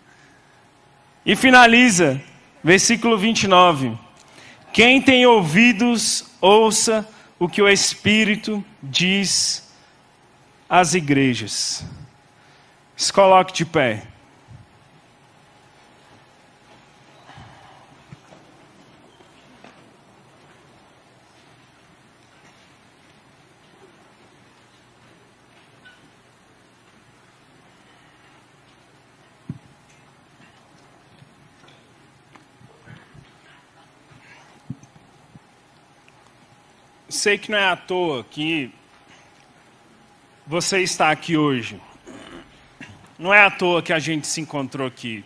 e 1.25 1.37
finaliza, 1.37 2.21
versículo 2.61 3.17
29. 3.17 3.97
Quem 4.73 5.01
tem 5.01 5.25
ouvidos, 5.25 6.25
ouça 6.41 7.09
o 7.39 7.49
que 7.49 7.63
o 7.63 7.69
Espírito 7.69 8.65
diz 8.83 9.73
às 10.69 10.93
igrejas. 10.95 11.87
Se 12.97 13.13
coloque 13.13 13.53
de 13.53 13.65
pé. 13.65 14.09
Sei 37.23 37.39
que 37.39 37.53
não 37.53 37.59
é 37.59 37.69
à 37.69 37.77
toa 37.77 38.25
que 38.25 38.69
você 40.45 40.81
está 40.81 41.09
aqui 41.13 41.37
hoje. 41.37 41.81
Não 43.17 43.33
é 43.33 43.45
à 43.45 43.49
toa 43.49 43.81
que 43.81 43.93
a 43.93 44.01
gente 44.01 44.27
se 44.27 44.41
encontrou 44.41 44.89
aqui. 44.89 45.25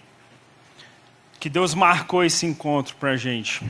Que 1.41 1.49
Deus 1.49 1.75
marcou 1.75 2.23
esse 2.23 2.45
encontro 2.45 2.95
para 2.97 3.13
a 3.13 3.17
gente. 3.17 3.65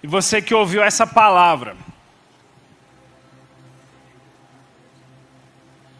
E 0.00 0.06
você 0.06 0.40
que 0.40 0.54
ouviu 0.54 0.80
essa 0.80 1.04
palavra. 1.04 1.76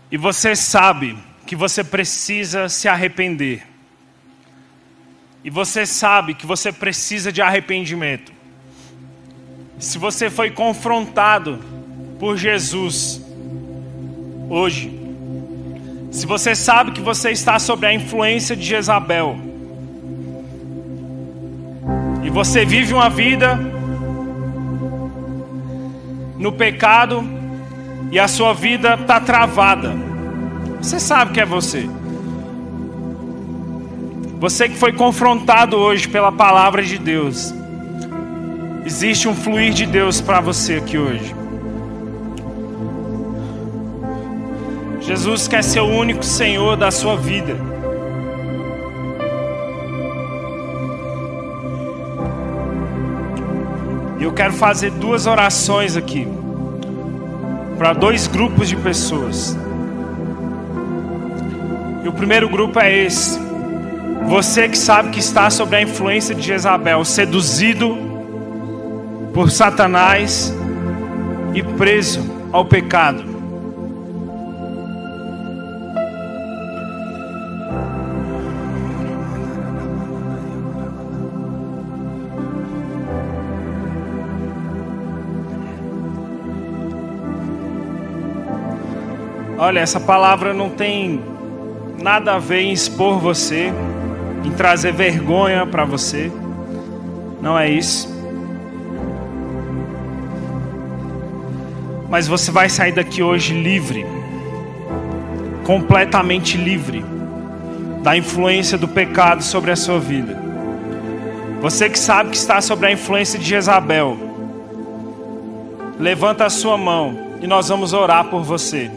E 0.09 0.17
você 0.17 0.55
sabe 0.55 1.19
que 1.49 1.57
você 1.57 1.83
precisa 1.83 2.69
se 2.69 2.87
arrepender. 2.87 3.67
E 5.43 5.51
você 5.51 5.85
sabe 5.85 6.33
que 6.33 6.47
você 6.47 6.71
precisa 6.71 7.33
de 7.33 7.43
arrependimento 7.43 8.38
se 9.79 9.97
você 9.99 10.29
foi 10.29 10.51
confrontado 10.51 11.59
por 12.19 12.37
Jesus 12.37 13.23
hoje, 14.51 14.99
se 16.11 16.27
você 16.27 16.55
sabe 16.55 16.93
que 16.93 17.01
você 17.01 17.31
está 17.31 17.59
sob 17.59 17.87
a 17.87 17.93
influência 17.93 18.57
de 18.57 18.65
Jezabel, 18.65 19.39
e 22.25 22.31
você 22.31 22.65
vive 22.65 22.93
uma 22.93 23.09
vida 23.09 23.59
no 26.37 26.53
pecado, 26.53 27.25
e 28.11 28.19
a 28.19 28.27
sua 28.27 28.55
vida 28.55 28.95
está 28.95 29.21
travada, 29.21 29.95
você 30.81 30.99
sabe 30.99 31.33
que 31.33 31.41
é 31.41 31.47
você. 31.47 31.89
Você 34.41 34.69
que 34.69 34.77
foi 34.77 34.93
confrontado 34.93 35.77
hoje 35.77 36.09
pela 36.09 36.31
palavra 36.31 36.83
de 36.83 36.97
Deus. 36.97 37.53
Existe 38.85 39.29
um 39.29 39.35
fluir 39.35 39.73
de 39.73 39.87
Deus 39.87 40.21
para 40.21 40.41
você 40.41 40.75
aqui 40.75 40.97
hoje. 40.97 41.35
Jesus 45.01 45.49
quer 45.49 45.65
ser 45.65 45.81
o 45.81 45.87
único 45.87 46.25
Senhor 46.25 46.77
da 46.77 46.91
sua 46.91 47.17
vida. 47.17 47.57
E 54.19 54.23
eu 54.23 54.33
quero 54.33 54.53
fazer 54.53 54.91
duas 54.91 55.27
orações 55.27 55.97
aqui 55.97 56.29
para 57.79 57.93
dois 57.93 58.27
grupos 58.27 58.69
de 58.69 58.77
pessoas. 58.77 59.57
E 62.05 62.09
o 62.09 62.13
primeiro 62.13 62.49
grupo 62.49 62.81
é 62.81 63.05
esse. 63.05 63.39
Você 64.27 64.69
que 64.69 64.77
sabe 64.77 65.11
que 65.11 65.21
está 65.21 65.49
sob 65.49 65.75
a 65.75 65.81
influência 65.81 66.35
de 66.35 66.43
Jezabel, 66.43 67.05
seduzido 67.05 68.08
por 69.39 69.53
Satanás 69.53 70.53
e 71.55 71.63
preso 71.63 72.29
ao 72.51 72.65
pecado. 72.65 73.23
Olha, 89.57 89.79
essa 89.79 90.01
palavra 90.01 90.53
não 90.53 90.69
tem 90.69 91.23
nada 91.97 92.35
a 92.35 92.39
ver 92.41 92.63
em 92.63 92.73
expor 92.73 93.21
você, 93.21 93.73
em 94.45 94.51
trazer 94.51 94.93
vergonha 94.93 95.65
para 95.65 95.85
você. 95.85 96.29
Não 97.41 97.57
é 97.57 97.71
isso. 97.71 98.18
Mas 102.09 102.27
você 102.27 102.51
vai 102.51 102.69
sair 102.69 102.93
daqui 102.93 103.23
hoje 103.23 103.55
livre. 103.55 104.07
completamente 105.65 106.57
livre 106.57 107.05
da 108.03 108.17
influência 108.17 108.79
do 108.79 108.89
pecado 108.89 109.43
sobre 109.43 109.71
a 109.71 109.77
sua 109.77 109.99
vida. 109.99 110.35
Você 111.61 111.91
que 111.91 111.99
sabe 111.99 112.31
que 112.31 112.39
está 112.39 112.61
sobre 112.63 112.87
a 112.87 112.93
influência 112.93 113.39
de 113.39 113.45
Jezabel, 113.45 114.17
levanta 115.99 116.47
a 116.47 116.51
sua 116.51 116.79
mão 116.79 117.37
e 117.43 117.47
nós 117.47 117.69
vamos 117.69 117.93
orar 117.93 118.25
por 118.31 118.43
você. 118.43 118.91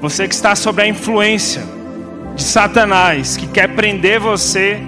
Você 0.00 0.26
que 0.26 0.34
está 0.34 0.54
sob 0.54 0.80
a 0.80 0.86
influência 0.86 1.62
de 2.34 2.42
Satanás, 2.42 3.36
que 3.36 3.46
quer 3.46 3.74
prender 3.74 4.18
você 4.18 4.80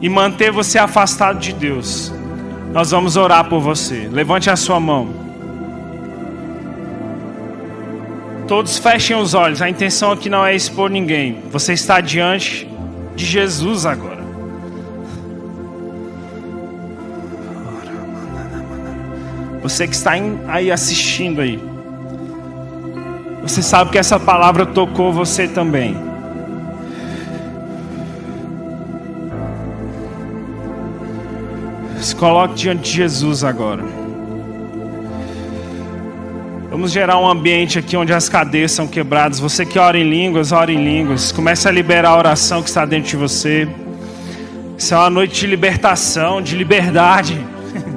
e 0.00 0.08
manter 0.08 0.50
você 0.50 0.78
afastado 0.78 1.38
de 1.38 1.52
Deus. 1.52 2.12
Nós 2.72 2.90
vamos 2.92 3.16
orar 3.16 3.48
por 3.48 3.60
você. 3.60 4.08
Levante 4.10 4.48
a 4.48 4.56
sua 4.56 4.78
mão. 4.78 5.08
Todos 8.46 8.78
fechem 8.78 9.16
os 9.16 9.34
olhos. 9.34 9.60
A 9.60 9.68
intenção 9.68 10.12
aqui 10.12 10.28
não 10.28 10.44
é 10.44 10.54
expor 10.54 10.90
ninguém. 10.90 11.42
Você 11.50 11.72
está 11.72 12.00
diante 12.00 12.68
de 13.16 13.24
Jesus 13.24 13.86
agora. 13.86 14.20
Você 19.62 19.86
que 19.86 19.94
está 19.94 20.12
aí 20.48 20.70
assistindo 20.70 21.40
aí. 21.40 21.62
Você 23.42 23.62
sabe 23.62 23.90
que 23.90 23.98
essa 23.98 24.18
palavra 24.18 24.64
tocou 24.64 25.12
você 25.12 25.48
também. 25.48 26.09
Coloque 32.20 32.54
diante 32.54 32.82
de 32.82 32.96
Jesus 32.98 33.42
agora. 33.42 33.82
Vamos 36.68 36.92
gerar 36.92 37.18
um 37.18 37.26
ambiente 37.26 37.78
aqui 37.78 37.96
onde 37.96 38.12
as 38.12 38.28
cadeias 38.28 38.72
são 38.72 38.86
quebradas. 38.86 39.40
Você 39.40 39.64
que 39.64 39.78
ora 39.78 39.98
em 39.98 40.08
línguas, 40.08 40.52
ora 40.52 40.70
em 40.70 40.84
línguas. 40.84 41.32
Comece 41.32 41.66
a 41.66 41.70
liberar 41.70 42.10
a 42.10 42.18
oração 42.18 42.62
que 42.62 42.68
está 42.68 42.84
dentro 42.84 43.08
de 43.08 43.16
você. 43.16 43.66
Isso 44.76 44.92
é 44.92 44.98
uma 44.98 45.08
noite 45.08 45.40
de 45.40 45.46
libertação, 45.46 46.42
de 46.42 46.54
liberdade. 46.54 47.40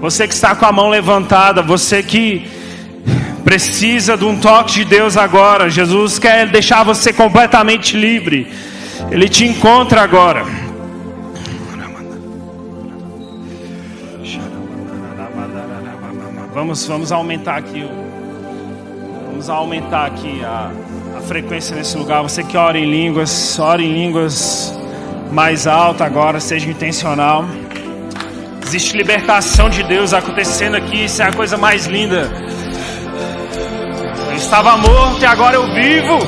Você 0.00 0.28
que 0.28 0.34
está 0.34 0.54
com 0.54 0.64
a 0.64 0.72
mão 0.72 0.88
levantada, 0.88 1.60
você 1.60 2.02
que 2.02 2.48
precisa 3.44 4.16
de 4.16 4.24
um 4.24 4.40
toque 4.40 4.72
de 4.72 4.84
Deus 4.84 5.16
agora. 5.16 5.68
Jesus 5.68 6.18
quer 6.18 6.46
deixar 6.46 6.84
você 6.84 7.12
completamente 7.12 7.96
livre. 7.96 8.46
Ele 9.10 9.28
te 9.28 9.44
encontra 9.44 10.02
agora. 10.02 10.44
Vamos, 16.52 16.86
vamos 16.86 17.12
aumentar 17.12 17.56
aqui. 17.56 17.88
Vamos 19.26 19.48
aumentar 19.48 20.06
aqui 20.06 20.42
a, 20.44 20.70
a 21.16 21.20
frequência 21.20 21.76
nesse 21.76 21.96
lugar. 21.96 22.22
Você 22.22 22.42
que 22.42 22.56
ora 22.56 22.78
em 22.78 22.84
línguas, 22.84 23.58
ora 23.58 23.80
em 23.80 23.92
línguas 23.92 24.76
mais 25.32 25.66
alta 25.66 26.04
agora, 26.04 26.40
seja 26.40 26.68
intencional. 26.68 27.44
Existe 28.66 28.96
libertação 28.96 29.70
de 29.70 29.82
Deus 29.82 30.12
acontecendo 30.12 30.76
aqui, 30.76 31.04
isso 31.04 31.22
é 31.22 31.26
a 31.26 31.32
coisa 31.32 31.56
mais 31.56 31.86
linda. 31.86 32.30
Eu 34.28 34.36
estava 34.36 34.76
morto 34.76 35.22
e 35.22 35.26
agora 35.26 35.56
eu 35.56 35.72
vivo. 35.72 36.18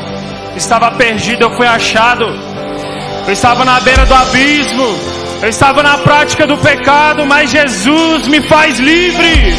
Estava 0.57 0.91
perdido, 0.93 1.43
eu 1.43 1.57
fui 1.57 1.67
achado. 1.67 2.52
Eu 3.27 3.33
estava 3.33 3.65
na 3.65 3.81
beira 3.81 4.05
do 4.05 4.15
abismo. 4.15 5.13
Eu 5.43 5.49
estava 5.49 5.83
na 5.83 5.99
prática 5.99 6.47
do 6.47 6.57
pecado, 6.59 7.27
mas 7.27 7.51
Jesus 7.51 8.29
me 8.29 8.41
faz 8.49 8.79
livre. 8.79 9.55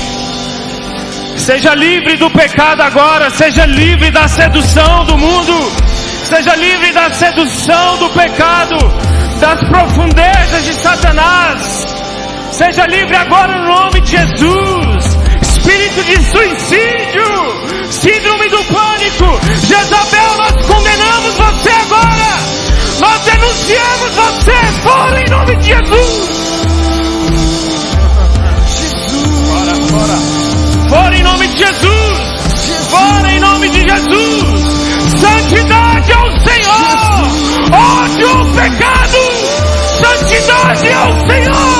Seja 1.38 1.74
livre 1.76 2.16
do 2.16 2.30
pecado 2.32 2.82
agora, 2.82 3.30
seja 3.30 3.66
livre 3.66 4.09
da 4.11 4.28
sedução 4.28 5.03
do 5.05 5.18
mundo, 5.18 5.72
seja 6.30 6.55
livre 6.55 6.93
da 6.93 7.09
sedução 7.09 7.97
do 7.97 8.09
pecado, 8.11 8.78
das 9.41 9.59
profundezas 9.68 10.64
de 10.64 10.74
Satanás. 10.76 11.86
Seja 12.51 12.86
livre 12.86 13.16
agora 13.16 13.57
no 13.57 13.68
nome 13.68 13.99
de 14.01 14.11
Jesus. 14.11 15.18
Espírito 15.41 16.03
de 16.03 16.24
suicídio, 16.24 17.91
síndrome 17.91 18.47
do 18.49 18.64
pânico, 18.66 19.39
Jezabel, 19.66 20.38
nós 20.38 20.66
condenamos 20.66 21.36
você 21.36 21.70
agora. 21.70 22.62
Nós 23.00 23.22
denunciamos 23.22 24.16
você 24.16 24.52
fora 24.84 25.22
em 25.22 25.30
nome 25.30 25.56
de 25.58 25.66
Jesus. 25.68 26.54
Fora, 29.48 29.76
fora. 29.89 30.18
Fora 30.89 31.16
em 31.16 31.24
nome 31.24 31.48
de 31.48 31.58
Jesus. 31.58 32.89
Fora 32.89 33.32
em 33.32 33.39
nome 33.39 33.70
de 33.70 33.82
Jesus. 33.82 34.64
Santidade 35.20 36.12
ao 36.14 36.32
Senhor. 36.39 37.24
Ódio 37.72 38.30
ao 38.30 38.46
pecado. 38.54 39.18
Santidade 40.02 40.89
ao 40.94 41.28
Senhor. 41.28 41.72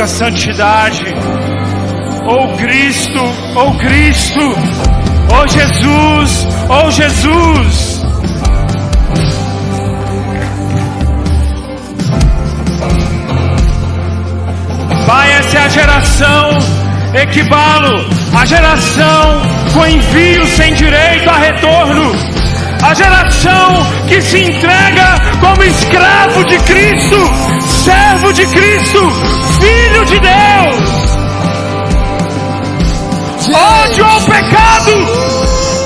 Busca 0.00 0.06
santidade. 0.06 1.04
Ou 2.26 2.56
Cristo, 2.56 3.20
ou 3.56 3.74
Cristo, 3.76 4.54
ou 5.36 5.48
Jesus, 5.48 6.48
ou 6.68 6.90
Jesus. 6.90 8.00
Pai, 15.06 15.32
essa 15.32 15.58
é 15.58 15.62
a 15.62 15.68
geração 15.68 16.58
equibalo, 17.14 18.06
a 18.38 18.44
geração 18.44 19.42
com 19.74 19.86
envio 19.86 20.46
sem 20.46 20.74
direito 20.74 21.28
a 21.28 21.36
retorno, 21.36 22.12
a 22.82 22.94
geração 22.94 23.86
que 24.08 24.22
se 24.22 24.38
entrega 24.38 25.20
como 25.40 25.62
escravo 25.64 26.44
de 26.44 26.58
Cristo, 26.60 27.16
servo 27.70 28.32
de 28.32 28.46
Cristo, 28.46 28.98
filho 29.60 30.04
de 30.06 30.18
Deus. 30.20 30.90
Ódio 33.52 34.04
ao 34.04 34.20
pecado, 34.22 34.92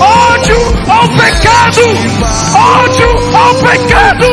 ódio 0.01 0.57
ao 0.89 1.09
pecado, 1.09 1.83
ódio 2.55 3.37
ao 3.37 3.55
pecado, 3.55 4.27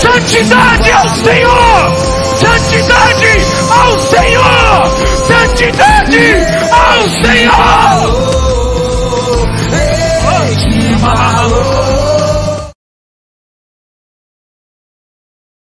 santidade 0.00 0.92
ao 0.92 1.08
Senhor 1.08 2.24
santidade 2.44 3.26
ao 3.70 3.98
Senhor, 4.00 4.90
santidade 5.26 6.34
ao 6.70 7.08
Senhor. 7.22 8.24
Ei. 9.72 10.04